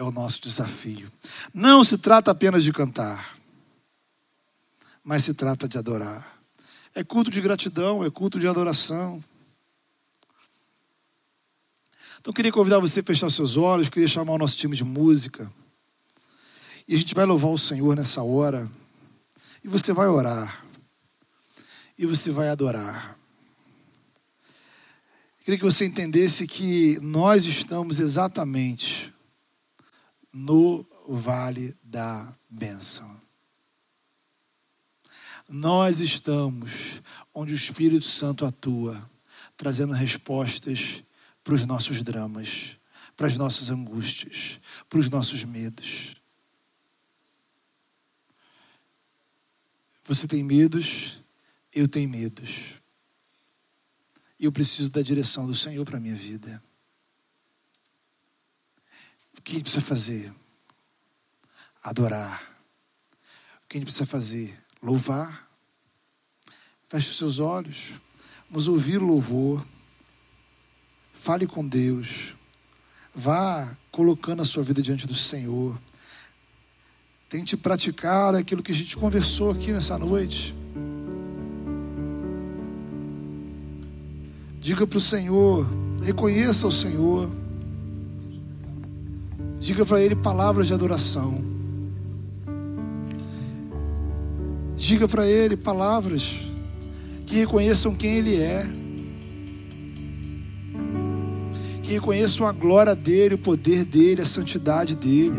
é 0.00 0.02
o 0.02 0.10
nosso 0.10 0.40
desafio. 0.40 1.12
Não 1.52 1.84
se 1.84 1.98
trata 1.98 2.30
apenas 2.30 2.64
de 2.64 2.72
cantar, 2.72 3.36
mas 5.04 5.24
se 5.24 5.34
trata 5.34 5.68
de 5.68 5.76
adorar. 5.76 6.40
É 6.94 7.04
culto 7.04 7.30
de 7.30 7.40
gratidão, 7.40 8.02
é 8.02 8.10
culto 8.10 8.40
de 8.40 8.48
adoração. 8.48 9.22
Então, 12.20 12.34
queria 12.34 12.52
convidar 12.52 12.78
você 12.78 13.00
a 13.00 13.02
fechar 13.02 13.30
seus 13.30 13.56
olhos, 13.56 13.88
queria 13.88 14.06
chamar 14.06 14.34
o 14.34 14.38
nosso 14.38 14.54
time 14.54 14.76
de 14.76 14.84
música. 14.84 15.50
E 16.86 16.94
a 16.94 16.98
gente 16.98 17.14
vai 17.14 17.24
louvar 17.24 17.50
o 17.50 17.58
Senhor 17.58 17.96
nessa 17.96 18.22
hora. 18.22 18.70
E 19.64 19.68
você 19.68 19.90
vai 19.94 20.06
orar. 20.06 20.62
E 21.96 22.04
você 22.04 22.30
vai 22.30 22.50
adorar. 22.50 23.18
queria 25.44 25.56
que 25.56 25.64
você 25.64 25.86
entendesse 25.86 26.46
que 26.46 27.00
nós 27.00 27.46
estamos 27.46 27.98
exatamente 27.98 29.10
no 30.30 30.84
vale 31.08 31.74
da 31.82 32.36
bênção. 32.50 33.18
Nós 35.48 36.00
estamos 36.00 37.00
onde 37.32 37.54
o 37.54 37.56
Espírito 37.56 38.04
Santo 38.04 38.44
atua, 38.44 39.08
trazendo 39.56 39.94
respostas 39.94 41.02
para 41.42 41.54
os 41.54 41.64
nossos 41.64 42.02
dramas, 42.02 42.76
para 43.16 43.26
as 43.26 43.36
nossas 43.36 43.70
angústias, 43.70 44.60
para 44.88 44.98
os 44.98 45.08
nossos 45.08 45.44
medos. 45.44 46.16
Você 50.04 50.26
tem 50.26 50.42
medos, 50.42 51.20
eu 51.72 51.86
tenho 51.86 52.08
medos. 52.08 52.74
E 54.38 54.44
eu 54.44 54.52
preciso 54.52 54.88
da 54.88 55.02
direção 55.02 55.46
do 55.46 55.54
Senhor 55.54 55.84
para 55.84 55.98
a 55.98 56.00
minha 56.00 56.16
vida. 56.16 56.62
O 59.38 59.42
que 59.42 59.52
a 59.52 59.54
gente 59.54 59.62
precisa 59.64 59.84
fazer? 59.84 60.34
Adorar. 61.82 62.42
O 63.64 63.68
que 63.68 63.76
a 63.76 63.78
gente 63.78 63.84
precisa 63.84 64.06
fazer? 64.06 64.58
Louvar. 64.82 65.48
Feche 66.88 67.10
os 67.10 67.16
seus 67.16 67.38
olhos. 67.38 67.92
Vamos 68.48 68.66
ouvir 68.66 68.98
o 68.98 69.06
louvor. 69.06 69.64
Fale 71.20 71.46
com 71.46 71.68
Deus. 71.68 72.34
Vá 73.14 73.76
colocando 73.92 74.40
a 74.40 74.46
sua 74.46 74.62
vida 74.62 74.80
diante 74.80 75.06
do 75.06 75.14
Senhor. 75.14 75.78
Tente 77.28 77.58
praticar 77.58 78.34
aquilo 78.34 78.62
que 78.62 78.72
a 78.72 78.74
gente 78.74 78.96
conversou 78.96 79.50
aqui 79.50 79.70
nessa 79.70 79.98
noite. 79.98 80.54
Diga 84.58 84.86
para 84.86 84.96
o 84.96 85.00
Senhor, 85.00 85.68
reconheça 86.02 86.66
o 86.66 86.72
Senhor. 86.72 87.30
Diga 89.58 89.84
para 89.84 90.00
Ele 90.00 90.16
palavras 90.16 90.68
de 90.68 90.72
adoração. 90.72 91.44
Diga 94.74 95.06
para 95.06 95.28
Ele 95.28 95.54
palavras 95.54 96.32
que 97.26 97.34
reconheçam 97.34 97.94
quem 97.94 98.16
Ele 98.16 98.40
é. 98.40 98.79
Que 101.90 101.94
reconheçam 101.94 102.46
a 102.46 102.52
glória 102.52 102.94
dele, 102.94 103.34
o 103.34 103.38
poder 103.38 103.84
dele, 103.84 104.22
a 104.22 104.24
santidade 104.24 104.94
dele. 104.94 105.34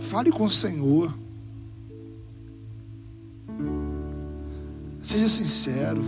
Fale 0.00 0.32
com 0.32 0.42
o 0.42 0.50
Senhor. 0.50 1.16
Seja 5.00 5.28
sincero. 5.28 6.02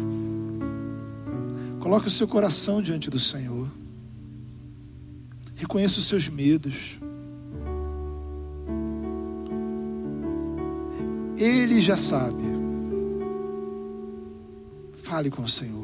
Coloque 1.79 2.09
o 2.09 2.11
seu 2.11 2.27
coração 2.27 2.83
diante 2.83 3.09
do 3.09 3.21
Senhor. 3.21 3.69
Reconheça 5.55 6.01
os 6.01 6.09
seus 6.09 6.29
medos. 6.29 6.99
Ele 11.39 11.81
já 11.81 11.97
sabe. 11.97 12.43
Fale 14.97 15.31
com 15.31 15.43
o 15.43 15.49
Senhor. 15.49 15.80